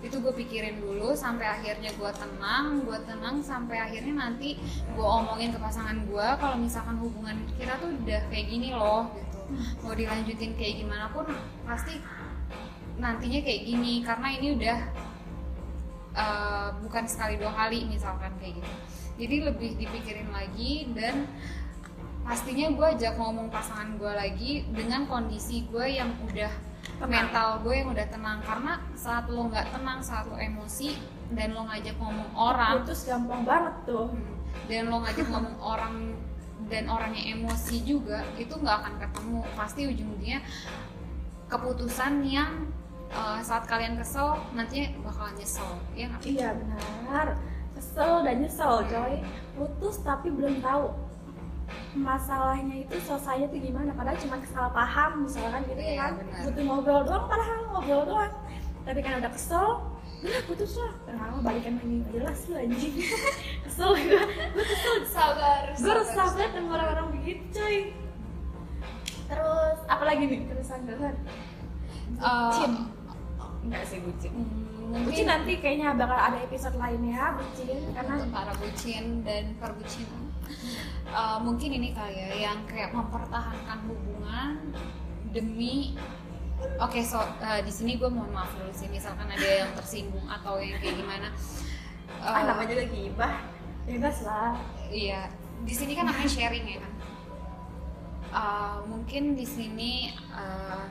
Itu 0.02 0.18
gue 0.18 0.34
pikirin 0.34 0.82
dulu 0.82 1.14
sampai 1.14 1.46
akhirnya 1.46 1.90
gue 1.94 2.10
tenang 2.14 2.86
gue 2.86 2.98
tenang 3.06 3.42
sampai 3.42 3.78
akhirnya 3.82 4.14
nanti 4.14 4.58
gue 4.94 5.06
omongin 5.06 5.50
ke 5.50 5.58
pasangan 5.58 5.98
gue 6.06 6.26
kalau 6.38 6.56
misalkan 6.58 6.96
hubungan 7.02 7.36
kita 7.58 7.74
tuh 7.82 7.90
udah 7.90 8.22
kayak 8.30 8.46
gini 8.46 8.70
loh 8.70 9.10
gitu. 9.18 9.38
Mau 9.82 9.94
dilanjutin 9.94 10.54
kayak 10.54 10.86
gimana 10.86 11.10
pun 11.10 11.26
pasti 11.66 11.98
nantinya 12.98 13.40
kayak 13.42 13.62
gini 13.66 14.04
karena 14.04 14.28
ini 14.30 14.48
udah 14.58 14.78
uh, 16.16 16.70
bukan 16.84 17.04
sekali 17.08 17.40
dua 17.40 17.52
kali 17.52 17.88
misalkan 17.88 18.32
kayak 18.40 18.60
gitu. 18.60 18.72
Jadi 19.20 19.36
lebih 19.44 19.70
dipikirin 19.76 20.30
lagi 20.32 20.88
dan 20.96 21.28
pastinya 22.22 22.70
gue 22.72 22.86
ajak 22.96 23.18
ngomong 23.18 23.50
pasangan 23.50 23.98
gue 23.98 24.12
lagi 24.12 24.64
dengan 24.70 25.04
kondisi 25.10 25.66
gue 25.68 25.98
yang 25.98 26.14
udah 26.24 26.52
mental 27.04 27.60
gue 27.60 27.74
yang 27.82 27.88
udah 27.92 28.06
tenang. 28.08 28.40
Karena 28.44 28.80
saat 28.96 29.28
lo 29.28 29.48
nggak 29.50 29.74
tenang 29.74 29.98
saat 30.00 30.24
lo 30.28 30.36
emosi 30.38 30.96
dan 31.32 31.56
lo 31.56 31.68
ngajak 31.68 31.96
ngomong 31.98 32.30
orang 32.36 32.84
putus 32.84 33.08
gampang 33.08 33.42
banget 33.44 33.74
tuh. 33.88 34.08
Hmm. 34.12 34.30
dan 34.68 34.92
lo 34.92 35.00
ngajak 35.00 35.26
ngomong 35.32 35.56
orang 35.64 36.12
dan 36.68 36.86
orangnya 36.86 37.34
emosi 37.34 37.82
juga 37.82 38.22
itu 38.36 38.52
nggak 38.52 38.76
akan 38.84 38.94
ketemu. 39.00 39.40
Pasti 39.56 39.80
ujung-ujungnya 39.88 40.40
keputusan 41.52 42.24
yang 42.24 42.72
uh, 43.12 43.38
saat 43.40 43.64
kalian 43.64 43.96
kesel 43.96 44.36
nanti 44.52 44.92
bakalan 45.00 45.34
nyesel. 45.36 45.70
Ya 45.92 46.08
nggak? 46.08 46.22
iya 46.24 46.48
benar. 46.56 47.26
Kesel 47.76 48.12
dan 48.24 48.36
nyesel 48.40 48.72
coy. 48.84 49.14
Putus 49.54 50.00
tapi 50.00 50.32
belum 50.32 50.60
tahu 50.60 50.92
masalahnya 51.92 52.84
itu 52.84 52.96
selesainya 53.00 53.48
tuh 53.48 53.60
gimana. 53.60 53.92
Padahal 53.92 54.18
cuma 54.18 54.36
kesalah 54.40 54.70
paham 54.72 55.24
misalkan 55.24 55.60
gitu 55.68 55.80
ya 55.80 55.92
Iya, 55.92 56.00
kan. 56.00 56.12
benar. 56.20 56.40
butuh 56.44 56.62
ngobrol 56.64 57.00
doang 57.04 57.24
padahal 57.28 57.58
ngobrol 57.70 58.02
doang. 58.08 58.32
Tapi 58.82 58.98
kan 59.00 59.12
udah 59.20 59.32
kesel 59.32 59.68
udah 60.22 60.42
putus 60.46 60.78
lah. 60.78 60.92
Kenapa 61.02 61.38
balikan 61.42 61.74
lagi? 61.82 61.94
Nggak 61.98 62.12
jelas 62.14 62.38
lu 62.46 62.54
anjing. 62.54 62.94
Kesel 63.66 63.90
gue 63.96 64.22
gue 64.54 64.64
kesel. 64.64 64.94
Sabar 65.10 65.62
gue 65.74 65.92
resah 65.98 66.28
banget 66.34 66.50
sama 66.54 66.68
orang-orang 66.78 67.06
begitu 67.18 67.42
coy. 67.52 67.76
Terus 69.26 69.78
apalagi 69.88 70.22
nih? 70.28 70.40
Keresahan 70.46 70.82
keresahan 70.84 71.16
bucin 72.12 72.72
enggak 73.62 73.82
sih 73.86 73.98
bucin. 74.02 74.32
Hmm, 74.34 75.06
bucin 75.06 75.26
nanti 75.26 75.52
kayaknya 75.62 75.94
bakal 75.94 76.18
ada 76.18 76.38
episode 76.42 76.76
lainnya 76.76 77.38
bucin 77.38 77.78
karena 77.94 78.12
untuk 78.18 78.30
para 78.34 78.52
bucin 78.58 79.04
dan 79.22 79.44
perbucinan. 79.56 80.22
Uh, 81.12 81.38
mungkin 81.40 81.70
ini 81.72 81.94
kali 81.94 82.16
ya 82.18 82.50
yang 82.50 82.58
kayak 82.68 82.92
mempertahankan 82.92 83.78
hubungan 83.88 84.74
demi 85.32 85.96
oke 86.76 87.00
so 87.00 87.20
uh, 87.20 87.60
di 87.64 87.72
sini 87.72 87.96
gue 87.96 88.06
mohon 88.08 88.30
maaf 88.30 88.52
dulu 88.54 88.70
sih 88.70 88.86
misalkan 88.88 89.26
ada 89.26 89.44
yang 89.44 89.70
tersinggung 89.72 90.24
atau 90.28 90.58
yang 90.60 90.78
kayak 90.82 90.98
gimana. 90.98 91.28
Uh, 92.20 92.32
ah 92.32 92.42
namanya 92.44 92.84
lagi 92.84 93.08
ibah 93.08 93.34
bebas 93.86 94.22
lah. 94.22 94.54
Iya, 94.92 95.26
di 95.64 95.74
sini 95.74 95.96
kan 95.96 96.06
namanya 96.06 96.30
sharing 96.30 96.66
ya 96.66 96.78
kan. 96.82 96.92
Uh, 98.32 98.78
mungkin 98.88 99.36
di 99.36 99.44
sini 99.44 100.08
uh, 100.32 100.88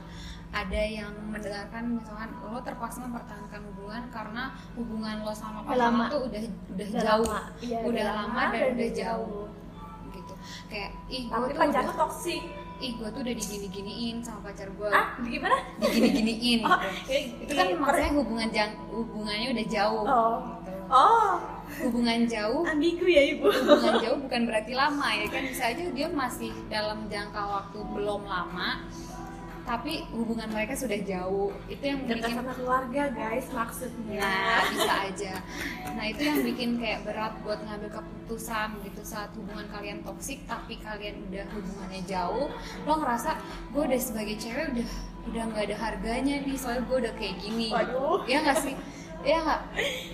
ada 0.52 0.82
yang 0.84 1.14
mendengarkan 1.32 1.96
misalkan 1.96 2.30
lo 2.44 2.60
terpaksa 2.60 3.08
mempertahankan 3.08 3.62
hubungan 3.72 4.04
karena 4.12 4.44
hubungan 4.76 5.16
lo 5.24 5.32
sama 5.32 5.64
pasangan 5.64 5.80
lama. 5.80 6.06
tuh 6.12 6.22
udah 6.28 6.42
udah 6.44 6.88
Udah 6.92 7.02
jauh, 7.04 7.28
lama. 7.28 7.42
Iya, 7.64 7.78
udah 7.88 8.06
lama 8.12 8.42
dan 8.42 8.52
dan 8.52 8.60
udah 8.60 8.72
udah 8.76 8.90
jauh 8.92 9.44
gitu. 10.12 10.34
Kayak 10.68 10.92
ih 11.08 11.24
gue 11.32 11.48
tuh 11.48 11.56
pacar 11.56 11.84
toksik 11.88 12.44
ih 12.82 12.92
gue 12.98 13.10
tuh 13.14 13.22
udah 13.22 13.36
digini-giniin 13.38 14.16
sama 14.26 14.50
pacar 14.50 14.68
gue, 14.74 14.90
ah 14.90 15.14
gimana 15.22 15.54
digini-giniin. 15.78 16.60
oh, 16.68 16.80
gitu. 16.82 17.06
kayak 17.08 17.24
Itu 17.46 17.54
kan 17.54 17.68
maksudnya 17.78 18.12
hubungan 18.18 18.50
jang, 18.50 18.72
hubungannya 18.90 19.48
udah 19.54 19.66
jauh. 19.70 20.06
oh 20.06 20.38
Gitu. 20.62 20.74
oh 20.92 21.34
Hubungan 21.72 22.28
jauh 22.28 22.68
ambigu 22.68 23.08
ya 23.08 23.24
ibu 23.32 23.48
hubungan 23.48 23.96
jauh 24.04 24.18
bukan 24.28 24.42
berarti 24.44 24.76
lama 24.76 25.08
ya 25.16 25.24
kan 25.32 25.48
bisa 25.48 25.72
aja 25.72 25.84
dia 25.88 26.08
masih 26.12 26.52
dalam 26.68 27.08
jangka 27.08 27.40
waktu 27.40 27.80
belum 27.96 28.28
lama 28.28 28.84
tapi 29.62 30.04
hubungan 30.10 30.50
mereka 30.50 30.74
sudah 30.74 30.98
jauh. 31.06 31.54
Itu 31.70 31.84
yang 31.86 32.00
dekat 32.10 32.34
bikin 32.34 32.38
sama 32.42 32.54
keluarga 32.58 33.04
guys 33.14 33.48
maksudnya. 33.54 34.22
Nah 34.22 34.62
bisa 34.74 34.94
aja. 35.06 35.34
Nah 35.94 36.06
itu 36.10 36.22
yang 36.26 36.40
bikin 36.42 36.70
kayak 36.82 37.06
berat 37.06 37.34
buat 37.46 37.62
ngambil 37.62 37.90
keputusan 37.94 38.82
gitu 38.82 39.02
saat 39.06 39.30
hubungan 39.38 39.70
kalian 39.70 40.02
toksik 40.02 40.42
tapi 40.50 40.82
kalian 40.82 41.22
udah 41.30 41.46
hubungannya 41.54 42.02
jauh. 42.10 42.48
Lo 42.90 42.94
ngerasa 42.98 43.38
gue 43.72 43.84
udah 43.86 44.02
sebagai 44.02 44.36
cewek 44.42 44.66
udah 44.74 44.90
udah 45.30 45.44
nggak 45.54 45.64
ada 45.70 45.78
harganya 45.78 46.36
nih 46.42 46.58
soalnya 46.58 46.84
gue 46.90 46.98
udah 47.08 47.14
kayak 47.16 47.36
gini. 47.38 47.70
Waduh. 47.70 48.26
ya 48.26 48.38
nggak 48.42 48.58
sih? 48.66 48.74
Ya 49.22 49.38
nggak? 49.46 49.62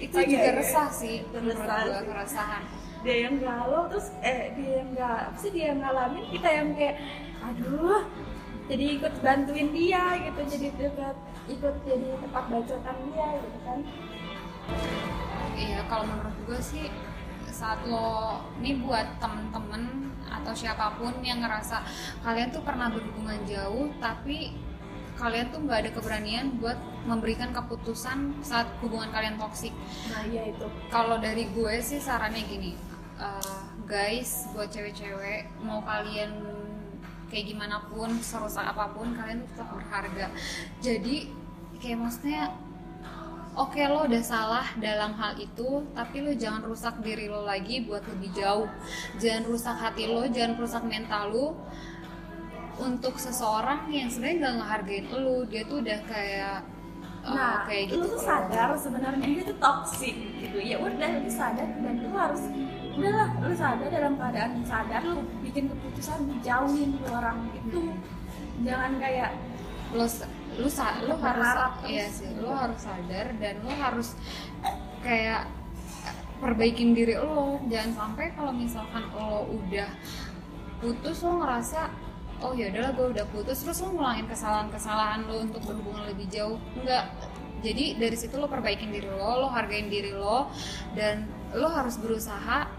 Itu 0.03 0.17
Oke, 0.19 0.27
juga 0.27 0.49
oke. 0.51 0.57
resah 0.59 0.89
sih 0.91 1.15
menurut 1.31 1.59
gue 1.63 2.01
keresahan. 2.11 2.63
Dia 3.05 3.15
yang 3.29 3.39
galau 3.39 3.87
terus 3.87 4.11
eh 4.19 4.51
dia 4.59 4.83
yang 4.83 4.89
nggak 4.91 5.17
apa 5.31 5.37
sih 5.39 5.51
dia 5.55 5.71
yang 5.71 5.79
ngalamin 5.79 6.23
kita 6.27 6.49
yang 6.51 6.69
kayak 6.75 6.95
aduh 7.39 8.03
jadi 8.67 8.85
ikut 8.99 9.13
bantuin 9.23 9.69
dia 9.71 10.03
gitu 10.27 10.41
jadi 10.43 10.67
dekat 10.75 11.15
ikut 11.47 11.75
jadi 11.87 12.07
tempat 12.21 12.43
bacotan 12.51 12.97
dia 13.11 13.27
gitu 13.39 13.59
kan 13.63 13.79
Iya, 15.57 15.81
kalau 15.89 16.05
menurut 16.05 16.37
gue 16.45 16.59
sih 16.61 16.85
saat 17.49 17.81
lo 17.89 18.45
ini 18.61 18.77
buat 18.85 19.17
temen-temen 19.17 20.13
atau 20.29 20.53
siapa 20.53 20.93
pun 21.01 21.17
yang 21.25 21.41
ngerasa 21.41 21.81
kalian 22.21 22.53
tuh 22.53 22.61
pernah 22.61 22.93
berhubungan 22.93 23.41
jauh 23.49 23.89
tapi 23.97 24.53
kalian 25.17 25.49
tuh 25.49 25.65
nggak 25.65 25.79
ada 25.81 25.91
keberanian 25.97 26.61
buat 26.61 26.77
memberikan 27.09 27.49
keputusan 27.49 28.37
saat 28.45 28.69
hubungan 28.85 29.09
kalian 29.09 29.41
toksik. 29.41 29.73
nah 30.13 30.21
iya 30.29 30.53
itu 30.53 30.69
Kalau 30.93 31.17
dari 31.17 31.49
gue 31.49 31.81
sih 31.81 31.97
sarannya 31.97 32.45
gini, 32.45 32.77
eh, 33.17 33.57
guys, 33.89 34.45
buat 34.53 34.69
cewek-cewek 34.69 35.49
mau 35.65 35.81
kalian 35.81 36.37
kayak 37.27 37.45
gimana 37.53 37.83
pun, 37.87 38.09
serusak 38.19 38.63
apa 38.63 38.91
pun, 38.91 39.13
kalian 39.15 39.43
tetap 39.43 39.67
berharga. 39.71 40.31
Jadi 40.79 41.31
kayak 41.77 41.99
maksudnya 42.01 42.51
oke 43.57 43.81
lo 43.89 44.05
udah 44.05 44.23
salah 44.23 44.67
dalam 44.77 45.17
hal 45.17 45.33
itu 45.41 45.81
tapi 45.97 46.21
lo 46.21 46.29
jangan 46.37 46.61
rusak 46.61 47.01
diri 47.01 47.25
lo 47.25 47.41
lagi 47.41 47.81
buat 47.85 48.05
lebih 48.05 48.29
jauh. 48.37 48.69
Jangan 49.17 49.43
rusak 49.49 49.75
hati 49.75 50.05
lo 50.05 50.21
jangan 50.29 50.53
rusak 50.61 50.83
mental 50.85 51.33
lo 51.33 51.47
untuk 52.77 53.17
seseorang 53.17 53.89
yang 53.89 54.05
sebenarnya 54.05 54.37
nggak 54.37 54.55
ngehargain 54.61 55.05
lo. 55.09 55.37
Dia 55.49 55.61
tuh 55.65 55.77
udah 55.81 55.99
kayak 56.05 56.57
uh, 57.25 57.33
nah 57.33 57.57
kayak 57.65 57.83
gitu. 57.89 58.05
tuh 58.05 58.21
sadar 58.21 58.69
sebenarnya 58.77 59.25
dia 59.25 59.43
tuh 59.49 59.57
toxic 59.57 60.15
gitu. 60.37 60.57
Ya 60.61 60.77
udah 60.77 61.09
lu 61.17 61.31
sadar 61.33 61.67
dan 61.81 61.95
lu 61.97 62.09
harus 62.13 62.43
udahlah 62.97 63.29
lu 63.41 63.53
sadar 63.57 63.87
dalam 63.89 64.13
keadaan 64.17 64.61
sadar 64.65 65.01
lu 65.01 65.21
bikin 65.57 65.73
keputusan 65.73 66.19
jauhin 66.45 67.01
tuh 67.01 67.09
orang. 67.17 67.49
Itu 67.57 67.89
jangan 68.61 69.01
kayak 69.01 69.33
lo 69.97 70.05
sa- 70.05 70.29
lo 71.01 71.17
harus 71.17 71.49
iya 71.89 72.05
sih 72.13 72.29
lo 72.37 72.53
harus 72.53 72.77
sadar 72.77 73.33
dan 73.41 73.57
lo 73.65 73.73
harus 73.73 74.13
kayak 75.01 75.49
perbaikin 76.37 76.93
diri 76.93 77.17
lo 77.17 77.57
jangan 77.71 77.93
sampai 77.97 78.37
kalau 78.37 78.53
misalkan 78.53 79.01
lo 79.17 79.49
udah 79.49 79.89
putus 80.77 81.25
lo 81.25 81.41
ngerasa 81.41 81.89
oh 82.45 82.53
ya 82.53 82.69
udahlah 82.69 82.93
gue 82.93 83.07
udah 83.17 83.25
putus. 83.33 83.65
Terus 83.65 83.81
lo 83.81 83.97
ngulangin 83.97 84.29
kesalahan-kesalahan 84.29 85.25
lo 85.25 85.41
untuk 85.41 85.65
berhubungan 85.65 86.05
lebih 86.05 86.29
jauh. 86.29 86.61
Enggak. 86.77 87.09
Jadi 87.65 87.97
dari 87.97 88.13
situ 88.13 88.37
lo 88.37 88.45
perbaikin 88.45 88.93
diri 88.93 89.09
lo 89.09 89.41
lo 89.41 89.49
hargain 89.49 89.89
diri 89.89 90.13
lo 90.13 90.53
dan 90.93 91.25
lo 91.57 91.65
harus 91.73 91.97
berusaha 91.97 92.69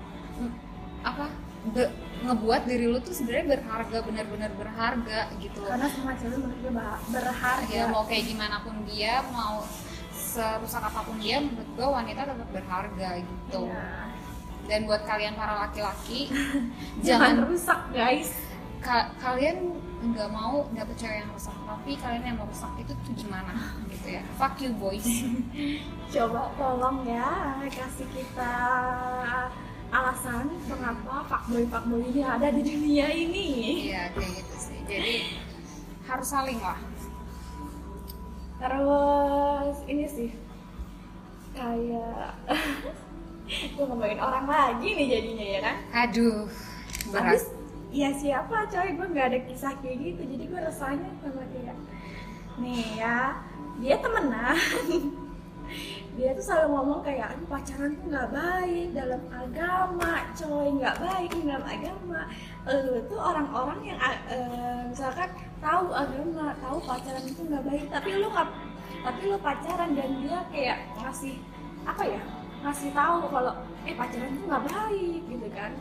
apa 1.03 1.27
be- 1.75 2.08
ngebuat 2.19 2.63
diri 2.67 2.87
lo 2.91 2.99
tuh 2.99 3.15
sebenarnya 3.15 3.59
berharga 3.59 3.99
benar-benar 4.03 4.51
berharga 4.59 5.21
gitu. 5.39 5.63
Karena 5.63 5.89
semua 5.91 6.13
cewek 6.19 6.39
menurut 6.39 6.59
gue 6.61 6.73
berharga. 7.15 7.71
Ya 7.71 7.85
mau 7.87 8.03
kayak 8.05 8.25
gimana 8.27 8.57
pun 8.67 8.75
dia 8.91 9.23
mau 9.31 9.63
serusak 10.13 10.83
apa 10.83 11.01
pun 11.07 11.17
dia 11.23 11.41
menurut 11.41 11.71
gue 11.73 11.87
wanita 11.87 12.21
tetap 12.27 12.49
berharga 12.51 13.09
gitu. 13.23 13.63
Nah, 13.71 14.11
dan 14.69 14.85
buat 14.85 15.03
kalian 15.09 15.33
para 15.33 15.65
laki-laki 15.65 16.29
jangan 17.07 17.35
jangan 17.35 17.35
rusak 17.49 17.81
guys. 17.95 18.31
Ka- 18.79 19.11
kalian 19.19 19.75
nggak 19.99 20.31
mau 20.31 20.71
dapet 20.71 20.95
cewek 20.95 21.27
yang 21.27 21.31
rusak 21.35 21.57
tapi 21.67 21.99
kalian 21.99 22.23
yang 22.23 22.37
mau 22.39 22.47
rusak 22.47 22.71
itu 22.79 22.95
tuh 23.03 23.15
gimana 23.19 23.75
gitu 23.91 24.15
ya? 24.15 24.23
Fuck 24.39 24.63
you 24.63 24.71
boys. 24.79 25.03
Coba 26.15 26.55
tolong 26.55 27.03
ya 27.03 27.59
kasih 27.67 28.07
kita 28.15 28.55
alasan 29.89 30.53
mengapa 30.69 31.25
fuckboy 31.25 31.65
fuckboy 31.69 32.03
ini 32.05 32.21
ada 32.21 32.49
di 32.53 32.63
dunia 32.63 33.07
ini. 33.09 33.47
Iya 33.89 34.13
kayak 34.13 34.31
gitu 34.43 34.55
sih. 34.57 34.79
Jadi 34.85 35.15
harus 36.05 36.29
saling 36.29 36.61
lah. 36.61 36.79
Terus 38.61 39.77
ini 39.89 40.05
sih. 40.09 40.31
Kayak 41.57 42.37
gue 43.75 43.85
ngomongin 43.89 44.21
orang 44.21 44.45
lagi 44.45 44.89
nih 44.93 45.07
jadinya 45.09 45.47
ya 45.47 45.61
kan? 45.65 45.77
Aduh 46.07 46.47
berat. 47.09 47.25
Habis, 47.33 47.45
ya 47.89 48.11
siapa 48.13 48.69
coy? 48.69 48.89
Gue 48.93 49.07
nggak 49.09 49.27
ada 49.33 49.39
kisah 49.49 49.73
kayak 49.81 49.97
gitu. 50.05 50.23
Jadi 50.37 50.45
gue 50.47 50.61
rasanya 50.61 51.09
sama 51.25 51.45
dia. 51.57 51.75
Nih 52.61 52.85
ya 53.01 53.41
dia 53.79 53.95
temenan 54.03 54.59
dia 56.19 56.35
tuh 56.35 56.45
selalu 56.51 56.69
ngomong 56.75 57.01
kayak 57.07 57.31
aduh 57.31 57.47
pacaran 57.47 57.95
tuh 57.95 58.07
nggak 58.11 58.29
baik 58.35 58.87
dalam 58.91 59.23
agama 59.31 60.13
coy 60.35 60.67
nggak 60.75 60.97
baik 60.99 61.31
dalam 61.47 61.63
agama. 61.63 62.21
Lu 62.67 62.99
tuh 63.07 63.21
orang-orang 63.23 63.81
yang 63.87 63.99
eh, 64.27 64.83
misalkan 64.91 65.31
tahu 65.63 65.95
agama 65.95 66.59
tahu 66.59 66.79
pacaran 66.83 67.23
itu 67.23 67.43
nggak 67.47 67.65
baik 67.71 67.87
tapi 67.87 68.11
lu 68.19 68.27
nggak 68.35 68.49
tapi 68.99 69.21
lu 69.31 69.39
pacaran 69.39 69.91
dan 69.95 70.11
dia 70.19 70.39
kayak 70.51 70.79
ngasih 70.99 71.39
apa 71.87 72.03
ya 72.03 72.21
ngasih 72.67 72.91
tahu 72.91 73.31
kalau 73.31 73.55
eh 73.87 73.95
pacaran 73.95 74.35
itu 74.35 74.43
nggak 74.43 74.65
baik 74.67 75.21
gitu 75.31 75.49
kan. 75.55 75.73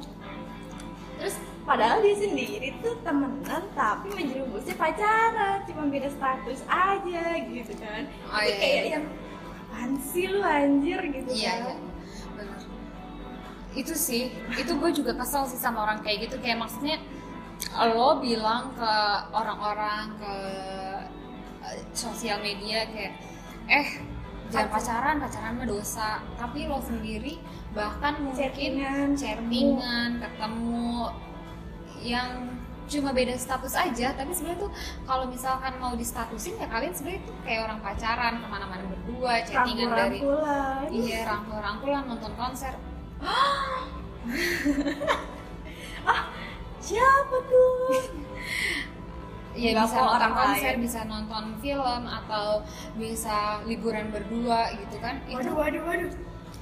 Terus 1.18 1.36
padahal 1.66 1.98
dia 2.06 2.14
sendiri 2.14 2.78
tuh 2.86 2.94
temenan 3.02 3.64
tapi 3.74 4.14
menjerumusnya 4.14 4.78
pacaran 4.78 5.66
cuma 5.66 5.90
beda 5.90 6.14
status 6.14 6.62
aja 6.70 7.26
gitu 7.42 7.74
kan. 7.82 8.06
Oh, 8.30 8.38
itu 8.46 8.54
iya, 8.54 8.62
kayak 8.62 8.84
iya. 8.86 8.94
yang 9.02 9.06
apaan 9.88 10.04
sih 10.04 10.28
lu 10.28 10.44
anjir 10.44 11.00
gitu 11.00 11.32
iya 11.32 11.64
kan? 11.64 11.64
iya. 11.64 11.76
Benar 12.36 12.62
itu 13.78 13.94
sih. 13.94 14.34
Itu 14.58 14.82
gue 14.82 14.90
juga 14.90 15.14
kesel 15.14 15.46
sih 15.46 15.60
sama 15.62 15.86
orang 15.86 16.02
kayak 16.02 16.28
gitu. 16.28 16.42
Kayak 16.42 16.66
maksudnya 16.66 16.98
lo 17.78 18.18
bilang 18.18 18.74
ke 18.74 18.94
orang-orang 19.38 20.18
ke 20.18 20.36
eh, 21.62 21.80
sosial 21.94 22.42
media 22.42 22.90
kayak 22.90 23.14
eh 23.70 23.88
jangan 24.50 24.70
pacaran 24.74 25.16
pacaran 25.22 25.54
mah 25.62 25.68
dosa. 25.70 26.26
Tapi 26.42 26.66
lo 26.66 26.82
sendiri 26.82 27.38
bahkan 27.78 28.18
mungkin 28.18 28.50
Chattingan, 28.50 29.14
chattingan 29.14 30.10
ketemu 30.26 31.14
yang 32.02 32.50
cuma 32.88 33.12
beda 33.12 33.36
status 33.36 33.76
aja 33.76 34.16
tapi 34.16 34.32
sebenarnya 34.32 34.64
tuh 34.64 34.72
kalau 35.04 35.28
misalkan 35.28 35.76
mau 35.78 35.92
distatusin 35.94 36.56
ya 36.56 36.72
kalian 36.72 36.96
sebenarnya 36.96 37.22
tuh 37.28 37.36
kayak 37.44 37.62
orang 37.68 37.80
pacaran 37.84 38.34
ke 38.40 38.48
mana-mana 38.48 38.84
berdua 38.88 39.44
chattingan 39.44 39.92
dari 39.92 40.20
iya 40.96 41.28
rangkul-rangkulan 41.28 42.04
nonton 42.08 42.32
konser. 42.40 42.74
Siapa 46.88 47.38
tuh? 47.52 47.92
Ya 49.58 49.74
bisa 49.74 49.98
nonton 49.98 50.14
orang 50.22 50.34
konser 50.38 50.70
lain. 50.78 50.86
bisa 50.86 51.00
nonton 51.10 51.44
film 51.58 52.04
atau 52.06 52.62
bisa 52.94 53.58
liburan 53.66 54.14
berdua 54.14 54.70
gitu 54.70 55.02
kan. 55.02 55.18
Itu 55.26 55.50
waduh 55.50 55.58
waduh 55.58 55.82
waduh. 55.82 56.12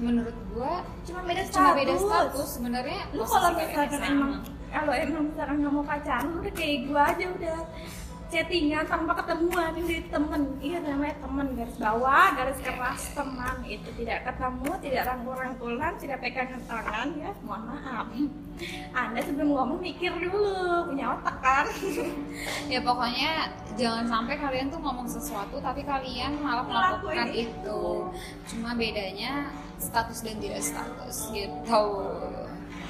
menurut 0.00 0.36
gua 0.52 0.80
cuma 1.04 1.20
beda 1.24 1.44
status 1.44 1.56
cuma 1.56 1.72
beda 1.72 1.94
status. 1.96 2.48
sebenarnya 2.56 3.00
lu 3.16 3.24
kalau 3.24 3.52
misalkan 3.56 4.00
emang 4.00 4.32
kalau 4.72 4.92
emang 4.92 5.22
misalkan 5.30 5.56
nggak 5.62 5.72
mau 5.74 5.84
pacaran 5.86 6.30
udah 6.38 6.52
kayak 6.54 6.78
gua 6.90 7.02
aja 7.12 7.26
udah 7.32 7.58
chattingan 8.26 8.84
tanpa 8.90 9.22
ketemuan. 9.22 9.72
Ini 9.78 10.10
temen. 10.10 10.42
Iya 10.58 10.78
namanya 10.82 11.14
temen. 11.22 11.46
Garis 11.54 11.78
bawah 11.78 12.26
garis 12.34 12.58
keras 12.58 13.02
teman. 13.14 13.56
Itu 13.66 13.88
tidak 13.94 14.26
ketemu 14.26 14.70
tidak 14.82 15.02
rangkul-rangkulan 15.06 15.92
tidak 16.02 16.18
pegangan 16.22 16.62
tangan. 16.66 17.08
Ya 17.14 17.30
mohon 17.46 17.62
maaf. 17.70 18.06
Anda 18.96 19.20
sebelum 19.20 19.52
ngomong 19.52 19.78
mikir 19.84 20.10
dulu 20.16 20.90
punya 20.90 21.14
otak 21.18 21.36
kan? 21.44 21.66
Ya 22.72 22.82
pokoknya 22.82 23.52
jangan 23.78 24.08
sampai 24.08 24.34
kalian 24.40 24.72
tuh 24.72 24.80
ngomong 24.80 25.06
sesuatu 25.06 25.60
tapi 25.62 25.84
kalian 25.86 26.40
malah 26.42 26.64
melakukan 26.66 27.30
Ngelakuin 27.30 27.46
itu. 27.46 27.84
cuma 28.48 28.72
bedanya 28.74 29.52
status 29.78 30.24
dan 30.24 30.40
tidak 30.40 30.64
status 30.64 31.30
gitu. 31.30 31.84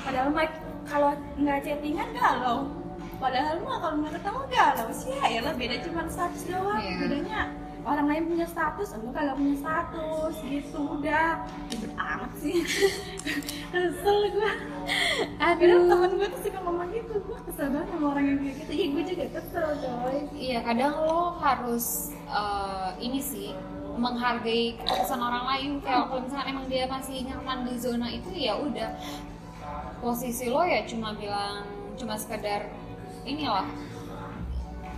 Padahal 0.06 0.30
mah 0.30 0.46
kalau 0.86 1.10
nggak 1.38 1.58
chattingan 1.66 2.08
galau. 2.14 2.70
Padahal 3.16 3.56
mah 3.64 3.76
kalau 3.80 3.96
nggak 4.04 4.14
ketemu 4.20 4.40
galau 4.52 4.88
sih 4.92 5.12
ya 5.16 5.40
lah 5.42 5.54
beda 5.56 5.76
cuma 5.84 6.02
status 6.06 6.42
doang. 6.46 6.80
Iya. 6.80 6.94
bedanya 7.00 7.40
orang 7.86 8.06
lain 8.10 8.24
punya 8.26 8.46
status 8.50 8.98
lu 8.98 9.14
kagak 9.14 9.38
punya 9.38 9.56
status 9.62 10.34
gitu. 10.42 10.80
Udah 10.98 11.46
ribet 11.70 11.92
amat 11.94 12.32
sih. 12.42 12.54
Kesel 13.72 14.18
gue 14.34 14.52
kadang 15.38 15.82
temen 15.86 16.10
gue 16.18 16.28
tuh 16.28 16.40
suka 16.42 16.58
ngomong 16.62 16.88
gitu. 16.94 17.14
Gue 17.22 17.38
kesel 17.46 17.66
banget 17.74 17.88
sama 17.94 18.06
orang 18.14 18.24
yang 18.26 18.38
kayak 18.42 18.54
gitu. 18.62 18.70
Iya 18.74 18.86
gue 18.90 19.04
juga 19.14 19.24
kesel 19.38 19.68
coy. 19.80 20.18
Iya 20.34 20.58
kadang 20.66 20.92
lo 21.02 21.22
harus 21.38 22.10
eh, 22.30 22.90
ini 23.02 23.20
sih 23.22 23.50
menghargai 23.96 24.76
keputusan 24.76 25.20
orang 25.22 25.44
lain. 25.56 25.70
Kayak 25.80 26.12
kalau 26.12 26.20
misalkan 26.26 26.48
emang 26.52 26.66
dia 26.68 26.84
masih 26.84 27.16
nyaman 27.24 27.58
di 27.64 27.74
zona 27.80 28.06
itu 28.12 28.30
ya 28.34 28.54
udah 28.60 28.90
posisi 30.00 30.48
lo 30.52 30.62
ya 30.62 30.84
cuma 30.84 31.16
bilang 31.16 31.64
cuma 31.96 32.14
sekedar 32.16 32.68
inilah. 33.24 33.66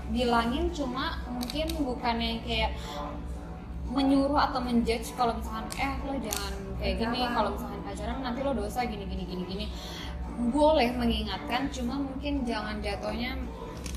Bilangin 0.08 0.72
cuma 0.72 1.20
mungkin 1.28 1.68
bukannya 1.84 2.40
kayak 2.42 2.72
menyuruh 3.88 4.36
atau 4.36 4.60
menjudge 4.60 5.16
kalau 5.16 5.36
misalkan 5.36 5.68
eh 5.80 5.94
lo 6.04 6.14
jangan 6.20 6.52
kayak 6.80 6.94
gini 7.00 7.20
kalau 7.32 7.50
misalkan 7.56 7.80
pacaran 7.84 8.18
nanti 8.20 8.40
lo 8.44 8.52
dosa 8.56 8.84
gini 8.84 9.04
gini 9.04 9.24
gini 9.28 9.42
gini. 9.44 9.66
Boleh 10.54 10.94
mengingatkan 10.94 11.68
cuma 11.74 11.98
mungkin 11.98 12.46
jangan 12.46 12.78
jatuhnya 12.80 13.36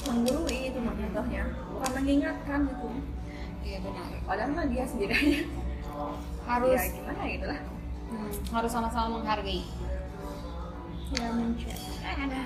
menggurui 0.10 0.74
itu 0.74 0.80
contohnya 0.82 1.46
bukan 1.70 1.92
mengingatkan 2.02 2.60
gitu 2.66 2.90
iya 3.62 3.78
benar. 3.86 4.10
Padahal 4.26 4.52
mah 4.58 4.66
dia 4.66 4.84
sendiri 4.90 5.14
aja. 5.14 5.42
Harus 6.50 6.82
ya 6.82 6.90
gimana 6.98 7.22
gitu 7.30 7.46
lah. 7.46 7.60
Hmm, 8.12 8.32
harus 8.52 8.72
sama-sama 8.74 9.22
menghargai 9.22 9.64
ada 11.12 12.42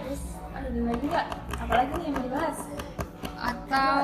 terus 0.00 0.22
ada 0.56 0.68
lagi 0.80 1.04
nggak 1.04 1.28
yang 2.00 2.12
mau 2.16 2.24
dibahas 2.24 2.58
atau 3.36 4.00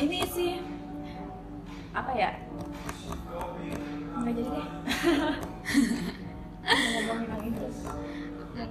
ini 0.00 0.24
sih 0.32 0.64
apa 1.92 2.12
ya 2.16 2.32
nggak 4.24 4.32
jadi 4.40 4.50
deh 4.56 4.68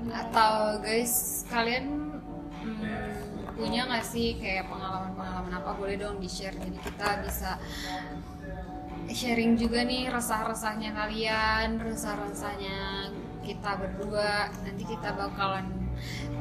atau 0.09 0.81
guys 0.81 1.45
kalian 1.45 1.85
hmm, 2.65 3.53
punya 3.53 3.85
nggak 3.85 4.05
sih 4.05 4.37
kayak 4.39 4.69
pengalaman-pengalaman 4.71 5.51
apa? 5.51 5.69
Boleh 5.75 5.97
dong 5.99 6.21
di 6.21 6.29
share 6.29 6.55
jadi 6.55 6.79
kita 6.79 7.09
bisa 7.25 7.59
sharing 9.11 9.57
juga 9.57 9.83
nih 9.83 10.07
resah-resahnya 10.09 10.93
kalian 10.93 11.81
resah-resahnya 11.81 13.09
kita 13.43 13.71
berdua. 13.81 14.53
Nanti 14.61 14.83
kita 14.85 15.09
bakalan 15.17 15.65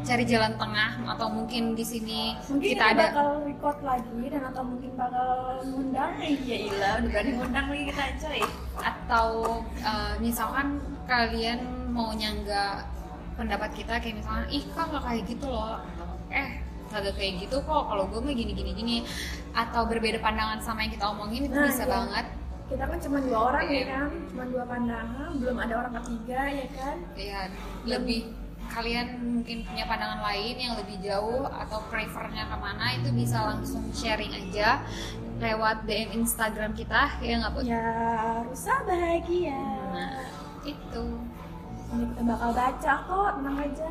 cari 0.07 0.23
jalan 0.23 0.55
tengah 0.55 1.03
atau 1.17 1.27
mungkin 1.27 1.75
di 1.75 1.83
sini 1.83 2.39
mungkin 2.47 2.79
kita 2.79 2.85
kita 2.87 2.95
ada 2.95 3.05
bakal 3.11 3.29
record 3.43 3.79
lagi 3.83 4.23
dan 4.31 4.43
atau 4.47 4.63
mungkin 4.63 4.91
bakal 4.95 5.31
ngundang. 5.67 6.13
Ya 6.47 6.57
ilah 6.69 6.93
udah 7.03 7.11
berani 7.11 7.31
ngundang 7.35 7.67
lagi 7.73 7.85
kita 7.91 8.05
coy 8.23 8.41
atau 8.79 9.29
uh, 9.83 10.15
misalkan 10.23 10.79
kalian 11.11 11.61
mau 11.91 12.15
nyangga 12.15 12.87
pendapat 13.35 13.71
kita 13.75 13.99
kayak 13.99 14.23
misalnya 14.23 14.47
ih 14.53 14.63
kak 14.77 14.87
nggak 14.93 15.03
kayak 15.03 15.23
gitu 15.27 15.47
loh? 15.51 15.81
Eh 16.31 16.69
kagak 16.89 17.15
kayak 17.21 17.45
gitu 17.45 17.57
kok. 17.61 17.83
Kalau 17.89 18.05
gue 18.09 18.21
mah 18.21 18.33
gini 18.33 18.53
gini 18.57 18.73
gini 18.73 18.97
atau 19.53 19.85
berbeda 19.85 20.19
pandangan 20.25 20.61
sama 20.63 20.85
yang 20.89 20.93
kita 20.97 21.05
omongin 21.09 21.49
itu 21.49 21.57
Nah, 21.57 21.69
bisa 21.69 21.85
iya. 21.85 21.93
banget 21.93 22.27
kita 22.69 22.85
kan 22.85 22.99
cuma 23.01 23.19
dua 23.25 23.39
orang 23.49 23.65
ya 23.65 23.73
Iya. 23.73 23.85
kan? 23.89 24.09
Cuma 24.29 24.45
dua 24.45 24.65
pandangan 24.65 25.31
belum 25.41 25.57
ada 25.57 25.75
orang 25.81 25.93
ketiga 26.03 26.41
ya 26.47 26.67
kan? 26.77 26.97
Ya 27.17 27.41
lebih 27.85 28.21
kalian 28.69 29.07
mungkin 29.25 29.65
punya 29.65 29.85
pandangan 29.89 30.21
lain 30.21 30.57
yang 30.61 30.75
lebih 30.77 31.01
jauh 31.01 31.49
atau 31.49 31.81
prefernya 31.89 32.45
ke 32.45 32.57
mana 32.61 32.87
itu 33.01 33.09
bisa 33.17 33.41
langsung 33.41 33.81
sharing 33.97 34.29
aja 34.29 34.85
lewat 35.41 35.89
DM 35.89 36.21
Instagram 36.21 36.77
kita 36.77 37.17
ya 37.25 37.41
nggak 37.41 37.53
Bu? 37.57 37.59
ya 37.65 37.85
rusak 38.45 38.81
bahagia. 38.85 39.63
Nah, 39.95 40.29
itu. 40.67 41.05
Ini 41.89 42.05
kita 42.13 42.23
bakal 42.29 42.51
baca 42.53 42.93
kok 43.01 43.31
tenang 43.41 43.57
aja. 43.65 43.91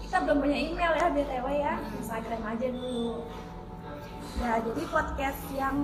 Kita 0.00 0.16
belum 0.24 0.38
punya 0.40 0.56
email 0.56 0.92
ya 0.96 1.06
btw 1.12 1.46
ya. 1.52 1.74
Instagram 2.00 2.42
aja 2.46 2.66
dulu 2.72 3.28
ya 4.40 4.58
jadi 4.58 4.82
podcast 4.90 5.42
yang 5.54 5.76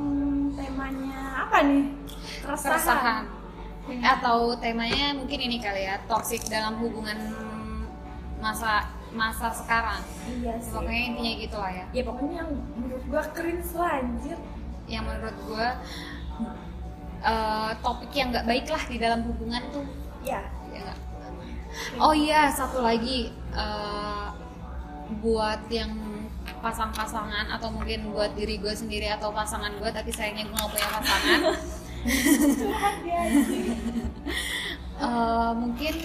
temanya 0.54 1.46
apa 1.46 1.58
nih? 1.66 1.84
Keresahan. 2.42 2.72
Keresahan. 2.74 3.24
Atau 4.02 4.54
temanya 4.58 5.14
mungkin 5.14 5.38
ini 5.38 5.58
kali 5.62 5.86
ya 5.86 5.98
toxic 6.06 6.42
dalam 6.50 6.78
hubungan 6.82 7.18
masa 8.42 8.90
masa 9.10 9.50
sekarang. 9.54 10.02
Iya 10.26 10.54
sih. 10.62 10.70
Pokoknya 10.74 11.02
intinya 11.14 11.32
gitu 11.38 11.56
lah 11.58 11.70
ya. 11.74 11.84
Ya 11.90 12.02
pokoknya 12.06 12.36
yang 12.42 12.50
menurut 12.78 13.02
gua 13.10 13.22
lah 13.78 13.92
anjir. 13.98 14.38
Yang 14.90 15.04
menurut 15.06 15.36
gue 15.46 15.66
eh, 17.22 17.70
topik 17.78 18.10
yang 18.14 18.28
nggak 18.34 18.46
baik 18.46 18.66
lah 18.66 18.82
di 18.86 18.96
dalam 18.98 19.20
hubungan 19.26 19.62
tuh. 19.70 19.86
Ya 20.26 20.42
ya 20.70 20.94
oh 21.98 22.14
iya 22.14 22.50
satu 22.50 22.82
lagi 22.82 23.30
eh, 23.54 24.26
buat 25.22 25.66
yang 25.70 25.90
pasang-pasangan 26.60 27.48
atau 27.56 27.68
mungkin 27.72 28.12
buat 28.12 28.36
diri 28.36 28.60
gue 28.60 28.72
sendiri 28.72 29.08
atau 29.08 29.32
pasangan 29.32 29.72
gue 29.80 29.90
tapi 29.90 30.12
sayangnya 30.12 30.44
gue 30.46 30.56
nggak 30.56 30.70
punya 30.70 30.88
pasangan. 30.92 31.40
Eh, 35.00 35.52
mungkin 35.56 35.96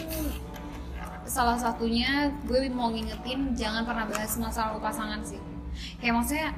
salah 1.27 1.59
satunya 1.59 2.31
gue 2.47 2.71
mau 2.71 2.87
ngingetin 2.87 3.51
jangan 3.51 3.83
pernah 3.83 4.07
bahas 4.07 4.39
masa 4.39 4.71
lalu 4.71 4.79
pasangan 4.79 5.19
sih. 5.19 5.35
Kayak 5.99 6.15
maksudnya 6.15 6.49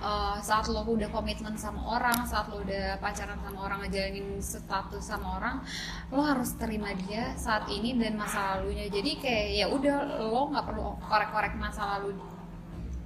eh, 0.00 0.36
saat 0.40 0.64
lo 0.72 0.80
udah 0.80 1.12
komitmen 1.12 1.52
sama 1.60 2.00
orang 2.00 2.24
saat 2.24 2.48
lo 2.48 2.64
udah 2.64 2.96
pacaran 3.04 3.36
sama 3.36 3.68
orang 3.68 3.84
ngejalanin 3.84 4.40
status 4.40 5.04
sama 5.04 5.36
orang 5.36 5.56
lo 6.08 6.24
harus 6.24 6.56
terima 6.56 6.88
dia 7.04 7.36
saat 7.36 7.68
ini 7.68 8.00
dan 8.00 8.16
masa 8.16 8.56
lalunya. 8.56 8.88
Jadi 8.88 9.20
kayak 9.20 9.46
ya 9.52 9.66
udah 9.68 10.24
lo 10.24 10.48
nggak 10.56 10.64
perlu 10.64 10.96
korek-korek 11.04 11.52
masa 11.60 12.00
lalu 12.00 12.16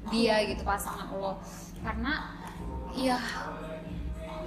dia 0.09 0.37
gitu 0.45 0.63
pasangan 0.63 1.09
lo. 1.13 1.37
Karena 1.79 2.35
ya 2.93 3.19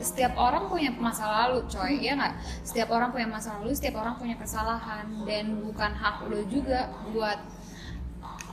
setiap 0.01 0.33
orang 0.33 0.65
punya 0.65 0.89
masa 0.91 1.25
lalu 1.29 1.61
coy 1.69 2.01
ya 2.01 2.17
nggak? 2.17 2.33
Setiap 2.65 2.89
orang 2.89 3.13
punya 3.13 3.29
masa 3.29 3.61
lalu 3.61 3.71
setiap 3.71 4.01
orang 4.01 4.17
punya 4.17 4.35
kesalahan. 4.35 5.05
Dan 5.23 5.61
bukan 5.61 5.91
hak 5.93 6.25
lo 6.25 6.41
juga 6.45 6.89
buat 7.13 7.37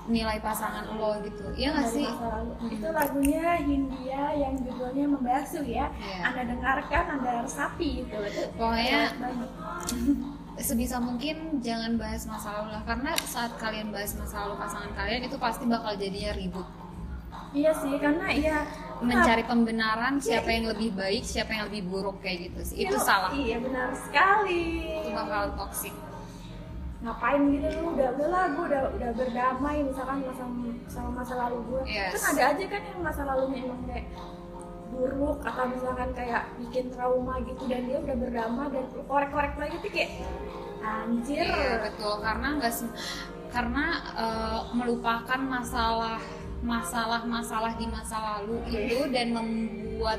nilai 0.09 0.40
pasangan 0.40 0.88
lo 0.92 1.21
gitu. 1.21 1.53
Ya 1.53 1.73
nggak 1.73 1.88
Dari 1.88 1.97
sih? 2.01 2.07
lalu. 2.09 2.53
itu 2.73 2.88
lagunya 2.88 3.44
Hindia 3.61 4.25
yang 4.35 4.55
judulnya 4.57 5.05
membasuh 5.07 5.64
ya. 5.64 5.92
Iya. 5.92 6.21
anda 6.25 6.42
dengarkan 6.49 7.05
anda 7.18 7.31
resapi 7.44 8.05
itu 8.05 8.16
itu 8.16 8.42
Pokoknya- 8.57 9.12
sebisa 10.59 10.99
mungkin 10.99 11.62
jangan 11.62 11.94
bahas 11.94 12.27
masa 12.27 12.51
lalu 12.57 12.75
lah. 12.75 12.83
Karena 12.83 13.14
saat 13.21 13.55
kalian 13.57 13.92
bahas 13.92 14.16
masa 14.16 14.42
lalu 14.42 14.59
pasangan 14.59 14.90
kalian 14.92 15.23
itu 15.25 15.37
pasti 15.38 15.64
bakal 15.64 15.94
jadinya 15.94 16.33
ribut 16.35 16.66
iya 17.59 17.73
sih 17.75 17.94
karena 17.97 18.27
ya 18.31 18.59
mencari 19.01 19.42
pembenaran 19.42 20.14
siapa 20.18 20.49
yang 20.49 20.66
lebih 20.68 20.90
baik 20.92 21.23
siapa 21.23 21.51
yang 21.51 21.64
lebih 21.66 21.83
buruk 21.85 22.18
kayak 22.18 22.51
gitu 22.51 22.61
sih. 22.64 22.77
Itu 22.81 22.94
Iya, 22.94 23.01
salah. 23.01 23.31
iya 23.33 23.57
benar 23.59 23.88
sekali. 23.94 24.62
Itu 25.01 25.11
bakal 25.12 25.55
toxic. 25.55 25.94
Ngapain 26.99 27.42
gitu 27.49 27.66
lu 27.79 27.94
udah 27.94 28.09
udahlah 28.12 28.44
gue 28.49 28.64
udah 28.66 28.83
udah 28.92 29.11
berdamai 29.14 29.77
misalkan 29.83 30.18
sama 30.29 30.55
sama 30.87 31.11
masa 31.14 31.35
lalu 31.38 31.59
gue 31.64 31.81
Yes. 31.87 32.11
kan 32.12 32.35
ada 32.35 32.42
aja 32.51 32.64
kan 32.66 32.83
yang 32.85 33.01
masa 33.01 33.23
lalunya 33.23 33.59
emang 33.64 33.83
kayak 33.87 34.07
buruk 34.88 35.38
atau 35.40 35.64
misalkan 35.68 36.11
kayak 36.11 36.42
bikin 36.59 36.90
trauma 36.90 37.38
gitu 37.40 37.62
dan 37.66 37.87
dia 37.87 37.99
udah 38.03 38.16
berdamai 38.18 38.66
dan 38.68 38.85
korek-korek 39.05 39.55
lagi 39.55 39.77
tuh 39.79 39.90
kayak 39.90 40.11
anjir. 40.81 41.47
Iya 41.47 41.75
betul. 41.87 42.14
Karena 42.18 42.47
nggak 42.59 42.73
sem- 42.73 42.97
karena 43.49 43.85
eh, 44.18 44.61
melupakan 44.75 45.40
masalah 45.40 46.18
masalah-masalah 46.62 47.79
di 47.79 47.87
masa 47.87 48.18
lalu 48.18 48.59
itu 48.71 49.07
dan 49.14 49.31
membuat 49.31 50.18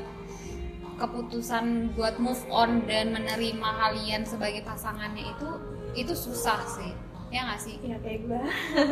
keputusan 1.00 1.96
buat 1.96 2.20
move 2.20 2.44
on 2.52 2.84
dan 2.84 3.12
menerima 3.16 3.68
kalian 3.80 4.24
sebagai 4.24 4.60
pasangannya 4.64 5.32
itu 5.32 5.48
itu 5.96 6.12
susah 6.12 6.60
sih. 6.64 6.92
Ya 7.32 7.46
nggak 7.46 7.60
sih? 7.60 7.76
Ya 7.80 7.96
kayak 8.02 8.20
gue 8.26 8.42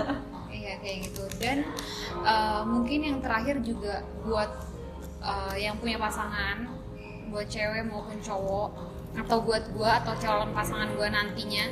iya 0.61 0.73
kayak 0.81 0.99
gitu. 1.11 1.25
Dan 1.37 1.69
eh, 2.25 2.63
mungkin 2.65 3.01
yang 3.05 3.19
terakhir 3.21 3.61
juga 3.61 4.05
buat 4.25 4.51
eh, 5.21 5.57
yang 5.69 5.77
punya 5.81 6.01
pasangan 6.01 6.69
buat 7.29 7.45
cewek 7.45 7.85
maupun 7.85 8.17
cowok 8.25 8.71
atau 9.19 9.39
buat 9.45 9.65
gua 9.77 10.01
atau 10.01 10.15
calon 10.17 10.51
pasangan 10.57 10.89
gua 10.97 11.13
nantinya 11.13 11.65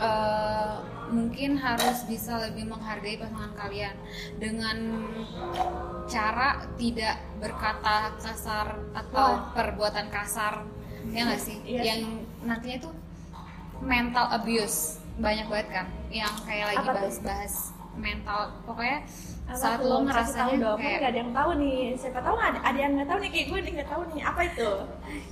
eh, 0.00 0.76
mungkin 1.08 1.56
harus 1.56 2.04
bisa 2.04 2.38
lebih 2.48 2.68
menghargai 2.68 3.16
pasangan 3.16 3.52
kalian 3.56 3.96
dengan 4.36 4.76
cara 6.08 6.64
tidak 6.76 7.16
berkata 7.40 8.16
kasar 8.20 8.76
atau 8.92 9.28
Wah. 9.40 9.52
perbuatan 9.56 10.08
kasar. 10.12 10.64
Ya 11.08 11.24
nggak 11.24 11.40
sih? 11.40 11.56
Iya. 11.64 11.82
yang 11.94 12.00
nantinya 12.44 12.88
tuh 12.88 12.94
mental 13.80 14.26
abuse. 14.32 15.00
Banyak 15.18 15.46
banget 15.50 15.68
kan? 15.72 15.86
Yang 16.12 16.34
kayak 16.44 16.66
lagi 16.74 16.86
bahas-bahas 16.86 17.54
mental. 17.96 18.40
Pokoknya 18.62 19.02
Apa 19.48 19.56
saat 19.56 19.80
lo 19.80 20.04
tahu 20.04 20.52
dong, 20.60 20.76
kan 20.76 20.84
kayak 20.84 20.96
nggak 21.00 21.10
ada 21.10 21.18
yang 21.24 21.32
tahu 21.32 21.50
nih. 21.56 21.80
Siapa 21.96 22.20
tahu 22.20 22.36
ada, 22.36 22.58
ada 22.60 22.78
yang 22.78 22.92
nggak 23.00 23.08
tahu 23.08 23.18
nih. 23.24 23.30
Kayak 23.32 23.46
gue 23.48 23.58
nih 23.64 23.72
nggak 23.80 23.88
tahu 23.88 24.02
nih. 24.12 24.20
Apa 24.20 24.40
itu? 24.44 24.70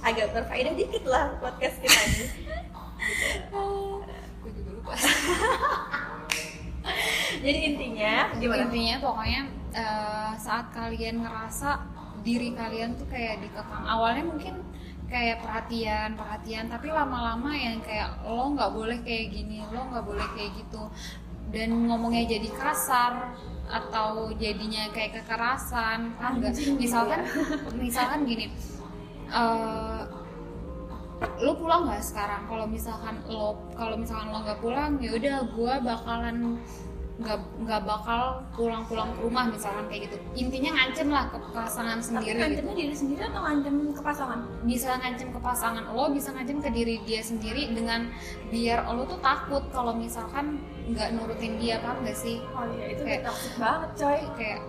Agak 0.01 0.27
berfaedah 0.33 0.73
dikit 0.73 1.05
lah 1.05 1.25
podcast 1.37 1.77
kita 1.85 2.01
ini 2.09 2.27
jadi 7.47 7.61
intinya 7.63 8.15
gimana? 8.35 8.63
Intinya 8.67 8.97
pokoknya 8.99 9.41
eh, 9.71 10.33
saat 10.37 10.67
kalian 10.75 11.23
ngerasa 11.23 11.71
diri 12.27 12.51
kalian 12.59 12.99
tuh 12.99 13.07
kayak 13.07 13.39
dikekang. 13.47 13.87
Awalnya 13.87 14.25
mungkin 14.27 14.55
kayak 15.07 15.39
perhatian 15.39 16.19
perhatian 16.19 16.67
tapi 16.67 16.91
lama-lama 16.91 17.55
yang 17.55 17.79
kayak 17.79 18.27
lo 18.27 18.51
nggak 18.59 18.75
boleh 18.75 18.99
kayak 19.07 19.31
gini 19.31 19.63
lo 19.71 19.87
nggak 19.87 20.03
boleh 20.03 20.27
kayak 20.35 20.51
gitu. 20.59 20.83
Dan 21.55 21.87
ngomongnya 21.87 22.27
jadi 22.27 22.51
kasar 22.51 23.31
atau 23.67 24.35
jadinya 24.35 24.91
kayak 24.91 25.23
kekerasan 25.23 26.15
kan 26.19 26.39
enggak 26.39 26.55
Anjing, 26.55 26.79
misalkan 26.79 27.21
misalkan 27.79 28.27
gini 28.27 28.51
eh, 29.31 30.03
lo 31.43 31.53
pulang 31.55 31.87
nggak 31.87 32.03
sekarang? 32.03 32.43
Kalau 32.51 32.67
misalkan 32.67 33.23
lo 33.31 33.55
kalau 33.79 33.95
misalkan 33.95 34.35
lo 34.35 34.43
nggak 34.43 34.59
pulang 34.59 34.99
ya 34.99 35.15
udah 35.15 35.37
gue 35.47 35.75
bakalan 35.87 36.59
nggak 37.17 37.39
nggak 37.65 37.81
bakal 37.89 38.45
pulang-pulang 38.53 39.09
ke 39.17 39.21
rumah 39.25 39.49
misalkan 39.49 39.89
kayak 39.89 40.13
gitu. 40.13 40.17
Intinya 40.37 40.71
ngancem 40.77 41.09
lah 41.09 41.25
ke 41.33 41.39
pasangan 41.49 41.97
tapi 41.97 42.09
sendiri 42.13 42.29
gitu. 42.29 42.43
ngancemnya 42.45 42.75
diri 42.77 42.95
sendiri 42.97 43.23
atau 43.25 43.41
ngancem 43.41 43.75
ke 43.97 44.03
pasangan? 44.05 44.39
Bisa 44.69 44.89
ngancem 45.01 45.29
ke 45.33 45.41
pasangan 45.41 45.85
lo 45.97 46.05
bisa 46.13 46.29
ngancem 46.37 46.59
ke 46.61 46.71
diri 46.77 46.95
dia 47.09 47.25
sendiri 47.25 47.73
dengan 47.73 48.13
biar 48.53 48.85
lo 48.93 49.09
tuh 49.09 49.17
takut 49.25 49.65
kalau 49.73 49.97
misalkan 49.97 50.61
nggak 50.93 51.17
nurutin 51.17 51.57
dia 51.57 51.81
paham 51.81 52.05
gak 52.05 52.15
sih? 52.15 52.45
Oh 52.53 52.69
iya 52.77 52.93
itu 52.93 53.03
Kayak- 53.03 53.25
kayak 53.25 53.33
toxic 53.33 53.55
banget 53.57 53.91
coy. 53.97 54.21
kayak 54.37 54.61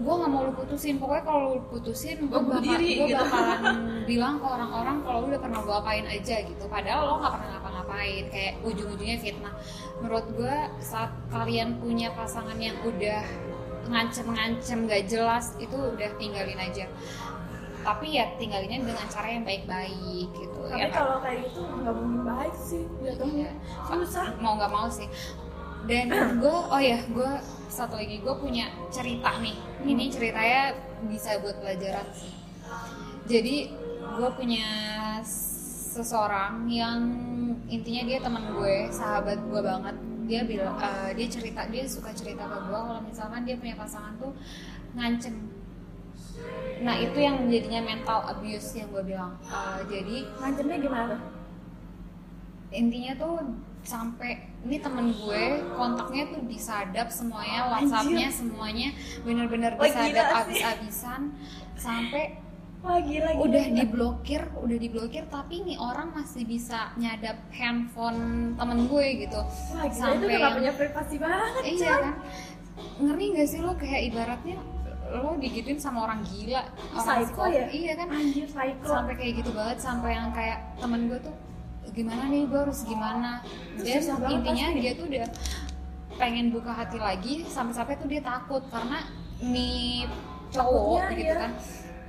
gue 0.00 0.14
nggak 0.16 0.30
mau 0.32 0.42
lu 0.48 0.52
putusin. 0.56 0.94
Pokoknya 0.96 1.24
kalau 1.28 1.42
lu 1.52 1.60
putusin 1.68 2.16
gue 2.24 2.32
Gua 2.32 2.40
bunuh 2.40 2.60
bakal 2.60 2.72
diri, 2.80 2.90
gue 2.96 3.06
gitu. 3.12 3.20
bakalan 3.20 3.60
bilang 4.10 4.34
ke 4.40 4.46
orang-orang 4.48 4.96
kalau 5.04 5.18
lu 5.20 5.26
udah 5.30 5.42
pernah 5.44 5.60
gue 5.60 5.76
apain 5.76 6.06
aja 6.08 6.36
gitu. 6.40 6.64
Padahal 6.66 7.02
lo 7.04 7.14
nggak 7.20 7.32
pernah 7.36 7.48
ngapa-ngapain. 7.56 8.24
Kayak 8.32 8.54
ujung-ujungnya 8.64 9.18
fitnah. 9.20 9.54
Menurut 10.00 10.26
gue 10.32 10.56
saat 10.80 11.12
kalian 11.28 11.76
punya 11.78 12.08
pasangan 12.16 12.56
yang 12.56 12.76
udah 12.82 13.22
ngancem-ngancem 13.90 14.86
gak 14.86 15.10
jelas 15.10 15.56
itu 15.60 15.74
udah 15.76 16.10
tinggalin 16.16 16.56
aja. 16.56 16.86
Tapi 17.80 18.12
ya 18.12 18.28
tinggalinnya 18.36 18.84
dengan 18.84 19.06
cara 19.08 19.28
yang 19.32 19.44
baik-baik 19.44 20.28
gitu 20.36 20.60
tapi 20.70 20.86
ya 20.86 20.86
kan? 20.92 21.02
kalau 21.02 21.16
kayak 21.18 21.38
gitu 21.48 21.60
nggak 21.66 21.94
mungkin 21.98 22.22
baik 22.22 22.54
sih 22.54 22.84
jatuhnya 23.02 23.50
susah. 23.88 24.26
Mau 24.38 24.54
nggak 24.54 24.70
mau 24.70 24.86
sih 24.86 25.08
dan 25.88 26.12
gue 26.40 26.56
oh 26.68 26.82
ya 26.82 27.00
gue 27.08 27.30
satu 27.70 27.96
lagi 27.96 28.20
gue 28.20 28.34
punya 28.36 28.68
cerita 28.90 29.38
nih. 29.40 29.56
Ini 29.86 30.04
ceritanya 30.12 30.76
bisa 31.08 31.38
buat 31.40 31.56
pelajaran. 31.62 32.06
Sih 32.12 32.40
jadi 33.30 33.70
gue 34.18 34.30
punya 34.34 34.66
seseorang 35.22 36.66
yang 36.66 36.98
intinya 37.70 38.02
dia 38.10 38.18
teman 38.18 38.58
gue 38.58 38.90
sahabat 38.90 39.38
gue 39.38 39.60
banget. 39.62 39.96
Dia 40.26 40.42
bilang 40.46 40.74
eh, 40.82 41.14
dia 41.14 41.26
cerita 41.30 41.62
dia 41.70 41.86
suka 41.86 42.10
cerita 42.10 42.42
ke 42.42 42.58
gue 42.66 42.80
kalau 42.80 43.02
misalkan 43.06 43.46
dia 43.46 43.54
punya 43.54 43.78
pasangan 43.78 44.18
tuh 44.18 44.34
ngancem. 44.98 45.46
Nah 46.82 46.98
itu 46.98 47.18
yang 47.22 47.46
menjadinya 47.46 47.86
mental 47.86 48.18
abuse 48.34 48.74
yang 48.74 48.90
gue 48.90 49.14
bilang. 49.14 49.38
Eh, 49.46 49.80
jadi 49.86 50.16
ngancemnya 50.42 50.78
gimana? 50.82 51.16
Intinya 52.74 53.12
tuh 53.14 53.34
sampai 53.80 54.44
ini 54.60 54.76
temen 54.76 55.12
gue 55.16 55.42
kontaknya 55.72 56.24
tuh 56.36 56.42
disadap 56.44 57.08
semuanya. 57.08 57.72
WhatsAppnya 57.72 58.28
semuanya 58.28 58.88
bener-bener 59.24 59.72
gila 59.76 59.86
disadap 59.88 60.26
abis-abisan 60.44 61.20
sampai 61.80 62.36
wah 62.84 63.00
gila 63.00 63.30
gila 63.36 63.44
udah 63.44 63.64
diblokir 63.72 64.42
udah 64.56 64.78
diblokir 64.80 65.24
tapi 65.32 65.64
nih 65.64 65.76
orang 65.80 66.12
masih 66.12 66.44
bisa 66.44 66.92
nyadap 67.00 67.40
handphone 67.52 68.52
temen 68.56 68.88
gue 68.88 69.06
gitu. 69.26 69.40
Wah 69.40 69.84
gila 69.84 69.88
itu 69.88 69.96
sampai 69.96 70.26
udah 70.28 70.38
gak 70.40 70.56
punya 70.60 70.72
privasi 70.76 71.16
banget 71.16 71.62
iya 71.64 71.94
kan? 72.00 72.14
Ngeri 73.00 73.26
gak 73.36 73.48
sih 73.48 73.60
lo? 73.64 73.72
Kayak 73.76 74.00
ibaratnya 74.12 74.56
lo 75.10 75.34
digituin 75.42 75.80
sama 75.80 76.06
orang 76.06 76.22
gila 76.22 76.62
orang 76.94 77.26
Psycho 77.26 77.42
ya? 77.50 77.66
iya 77.74 77.92
kan? 77.98 78.08
Anjir 78.14 78.46
psycho. 78.46 78.86
Sampai 78.86 79.14
kayak 79.18 79.32
gitu 79.42 79.50
banget 79.56 79.78
sampai 79.82 80.10
yang 80.14 80.30
kayak 80.30 80.58
temen 80.78 81.10
gue 81.10 81.18
tuh 81.18 81.34
gimana 81.92 82.30
nih 82.30 82.42
gue 82.46 82.60
harus 82.60 82.80
gimana 82.86 83.42
banget 83.76 84.30
intinya 84.30 84.66
pasti. 84.70 84.80
dia 84.80 84.92
tuh 84.94 85.06
udah 85.10 85.28
pengen 86.20 86.46
buka 86.52 86.72
hati 86.74 86.98
lagi 87.00 87.34
sampai-sampai 87.48 87.96
tuh 87.96 88.08
dia 88.10 88.20
takut 88.20 88.62
karena 88.68 88.98
nih 89.40 90.04
cowok 90.52 91.00
Takutnya, 91.00 91.16
gitu 91.16 91.34
iya. 91.34 91.42
kan 91.42 91.52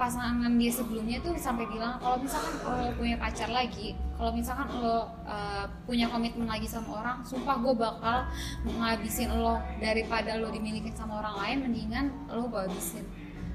pasangan 0.02 0.52
dia 0.58 0.72
sebelumnya 0.74 1.18
tuh 1.22 1.38
sampai 1.38 1.70
bilang 1.70 2.02
kalau 2.02 2.18
misalkan 2.18 2.58
lo 2.66 2.90
punya 2.98 3.16
pacar 3.22 3.50
lagi 3.54 3.94
kalau 4.18 4.32
misalkan 4.34 4.68
lo 4.82 5.14
uh, 5.30 5.66
punya 5.86 6.10
komitmen 6.10 6.50
lagi 6.50 6.66
sama 6.66 7.06
orang 7.06 7.18
sumpah 7.22 7.62
gue 7.62 7.74
bakal 7.78 8.18
ngabisin 8.66 9.30
lo 9.30 9.62
daripada 9.78 10.42
lo 10.42 10.50
dimiliki 10.50 10.90
sama 10.98 11.22
orang 11.22 11.36
lain 11.46 11.58
mendingan 11.70 12.06
lo 12.34 12.50
gue 12.50 12.62
habisin 12.66 13.06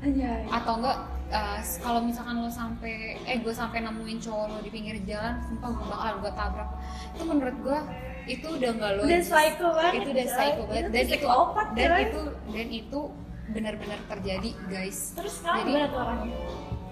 anjay 0.06 0.42
atau 0.46 0.72
enggak 0.78 0.98
uh, 1.28 1.58
kalau 1.82 2.00
misalkan 2.00 2.34
lo 2.38 2.46
sampai 2.46 2.94
eh 3.22 3.38
gue 3.38 3.50
sampai 3.50 3.82
nemuin 3.82 4.18
cowok 4.22 4.44
lo 4.46 4.58
di 4.62 4.70
pinggir 4.70 4.96
jalan 5.02 5.34
sumpah 5.42 5.70
gue 5.74 5.86
bakal 5.86 6.12
gue 6.22 6.32
tabrak. 6.32 6.70
Itu 7.12 7.22
menurut 7.26 7.56
gue 7.60 7.78
itu 8.26 8.46
udah 8.46 8.70
nggak 8.72 8.90
lo 8.94 9.00
udah 9.06 9.22
psycho 9.22 9.66
banget 9.74 9.92
itu 9.96 10.08
udah 10.14 10.26
psycho 10.28 10.62
banget. 10.66 10.82
Dan 10.86 11.02
itu 11.02 11.08
psikopat, 11.10 11.66
dan 11.74 11.88
itu 12.00 12.20
dan 12.54 12.68
itu 12.70 13.00
benar-benar 13.46 14.00
terjadi 14.06 14.50
guys. 14.66 14.98
Terus 15.14 15.32
sekarang 15.38 15.58
Jadi- 15.62 15.70
gimana 15.74 15.86
tuh 15.86 16.00
orangnya? 16.02 16.38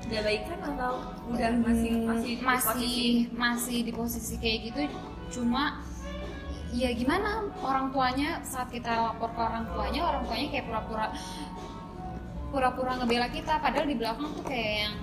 Udah 0.04 0.20
baikan 0.20 0.58
atau 0.60 0.94
udah 1.32 1.50
masih 1.64 1.90
Hmm, 1.96 2.04
masih 2.04 2.32
di 2.36 2.44
masih 2.44 2.68
posisi? 2.68 3.32
masih 3.32 3.78
di 3.80 3.92
posisi 3.96 4.34
kayak 4.36 4.58
gitu 4.68 4.80
cuma 5.40 5.80
ya 6.70 6.92
gimana 6.92 7.48
orang 7.58 7.88
tuanya 7.88 8.44
saat 8.44 8.68
kita 8.68 8.92
lapor 8.92 9.32
ke 9.32 9.40
orang 9.40 9.64
tuanya 9.64 10.00
orang 10.04 10.22
tuanya 10.28 10.46
kayak 10.52 10.64
pura-pura 10.68 11.06
pura-pura 12.54 13.02
ngebela 13.02 13.26
kita 13.34 13.58
padahal 13.58 13.86
di 13.90 13.98
belakang 13.98 14.30
tuh 14.30 14.44
kayak 14.46 14.86
yang 14.86 14.94